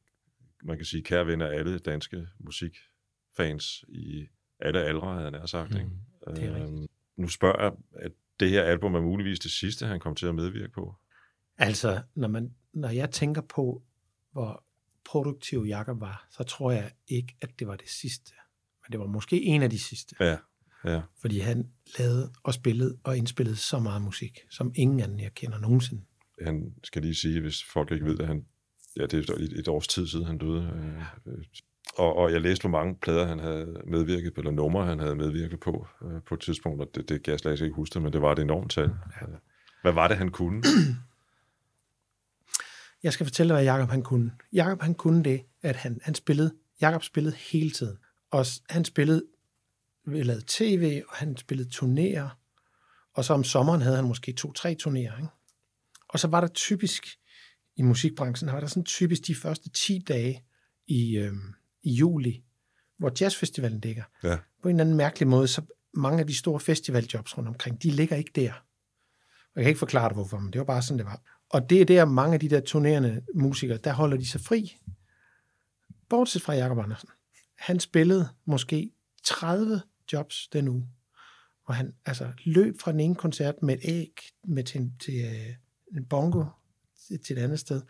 [0.64, 4.28] man kan sige, kære ven af alle danske musikfans i
[4.60, 5.76] alle aldre, havde nær sagt.
[5.76, 5.86] Ikke?
[5.86, 6.74] Mm, det er rigtigt.
[6.80, 6.88] Øhm,
[7.18, 10.36] nu spørger jeg, at det her album er muligvis det sidste, han kom til at
[10.36, 10.96] medvirke på.
[11.58, 13.84] Altså, når, man, når jeg tænker på,
[14.32, 14.64] hvor
[15.06, 18.34] produktiv Jakob var, så tror jeg ikke, at det var det sidste.
[18.84, 20.16] Men det var måske en af de sidste.
[20.20, 20.38] Ja,
[20.86, 21.02] ja.
[21.22, 21.70] Fordi han
[22.00, 26.02] lavede og spillede og indspillede så meget musik, som ingen anden, jeg kender nogensinde.
[26.42, 28.46] Han skal lige sige, hvis folk ikke ved det, han,
[28.98, 30.62] ja, det er et, et års tid siden, han døde.
[30.76, 31.46] Øh, øh,
[31.98, 35.16] og, og jeg læste, hvor mange plader han havde medvirket på, eller numre han havde
[35.16, 38.14] medvirket på, øh, på et tidspunkt, og det, det kan jeg slet ikke huske, men
[38.14, 38.90] det var et enormt tal.
[39.22, 39.26] Ja.
[39.82, 40.64] Hvad var det, han kunne?
[43.04, 44.32] Jeg skal fortælle dig, hvad Jakob han kunne.
[44.54, 47.98] Jakob han kunne det, at han, han spillede, Jakob spillede hele tiden.
[48.32, 49.24] Og han spillede,
[50.06, 52.30] lavede tv, og han spillede turnéer.
[53.14, 55.18] Og så om sommeren havde han måske to-tre turnéer.
[55.18, 55.28] Ikke?
[56.10, 57.08] Og så var der typisk,
[57.76, 60.44] i musikbranchen, var der sådan typisk de første 10 dage
[60.88, 62.44] i, øhm, i juli,
[62.98, 64.04] hvor jazzfestivalen ligger.
[64.24, 64.38] Ja.
[64.62, 65.62] På en eller anden mærkelig måde, så
[65.94, 68.52] mange af de store festivaljobs rundt omkring, de ligger ikke der.
[68.52, 71.22] Og jeg kan ikke forklare dig, hvorfor, men det var bare sådan, det var.
[71.50, 74.78] Og det er der, mange af de der turnerende musikere, der holder de sig fri.
[76.10, 77.10] Bortset fra Jakob Andersen.
[77.58, 78.92] Han spillede måske
[79.24, 79.82] 30
[80.14, 80.90] jobs den uge.
[81.66, 84.14] Og han altså, løb fra den ene koncert med et æg
[84.48, 85.56] med til, en- til øh,
[85.98, 86.46] en bongo
[87.08, 87.82] til, til et andet sted.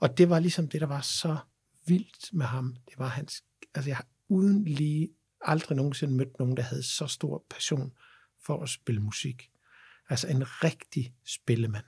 [0.00, 1.36] Og det var ligesom det, der var så
[1.86, 2.76] vildt med ham.
[2.88, 3.44] Det var hans...
[3.74, 5.08] Altså, jeg har uden lige
[5.40, 7.92] aldrig nogensinde mødt nogen, der havde så stor passion
[8.46, 9.50] for at spille musik.
[10.08, 11.84] Altså en rigtig spillemand.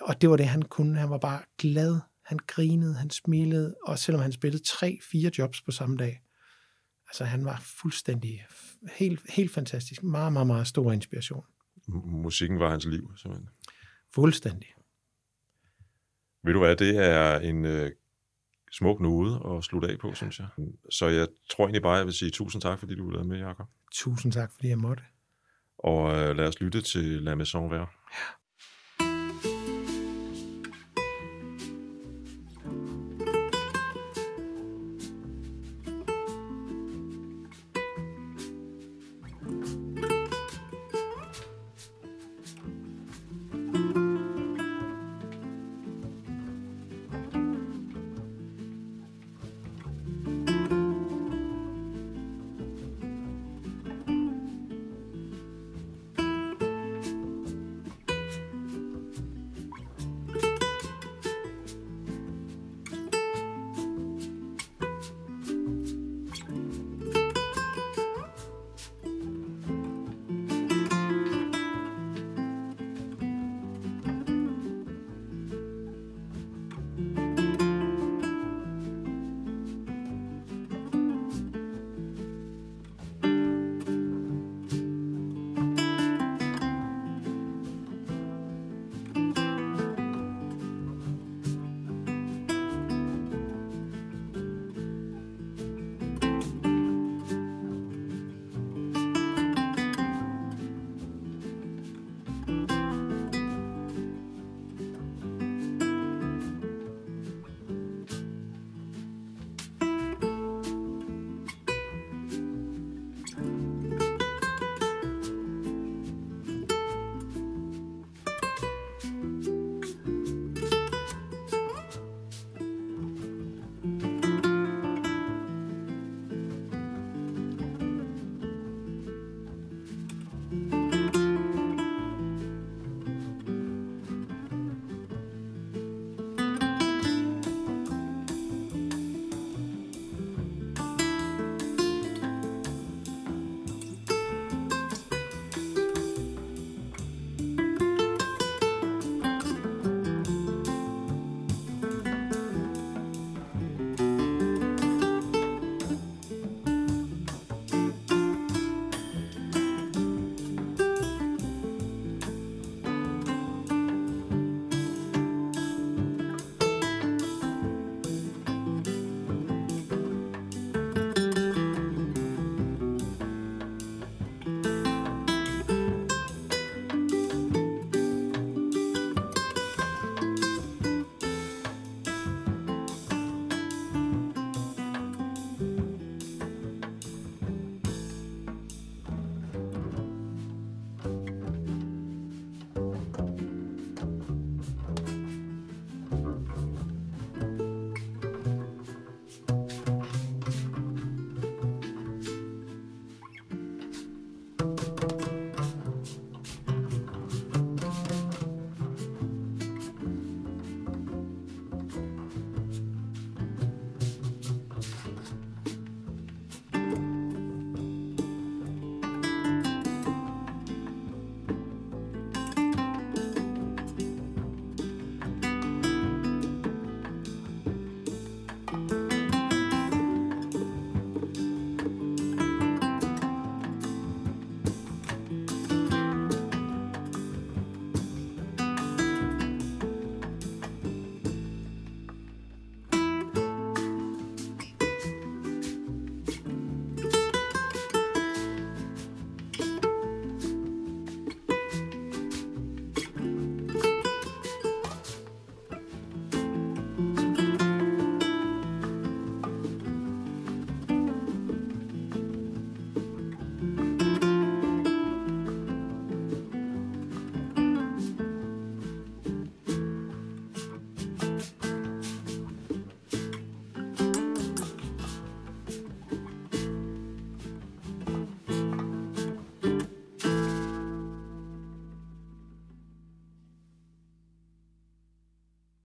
[0.00, 0.98] Og det var det, han kunne.
[0.98, 2.00] Han var bare glad.
[2.24, 6.22] Han grinede, han smilede, og selvom han spillede tre, fire jobs på samme dag.
[7.10, 8.46] Altså han var fuldstændig,
[8.98, 10.02] helt, helt fantastisk.
[10.02, 11.44] Meget, meget, meget stor inspiration.
[12.04, 13.48] Musikken var hans liv, simpelthen.
[14.14, 14.68] Fuldstændig.
[16.44, 17.90] Ved du hvad, det er en øh,
[18.72, 20.48] smuk nude at slutte af på, synes jeg.
[20.90, 23.66] Så jeg tror egentlig bare, jeg vil sige tusind tak, fordi du ville med, Jacob.
[23.92, 25.02] Tusind tak, fordi jeg måtte.
[25.78, 27.88] Og øh, lad os lytte til La Maison Vert.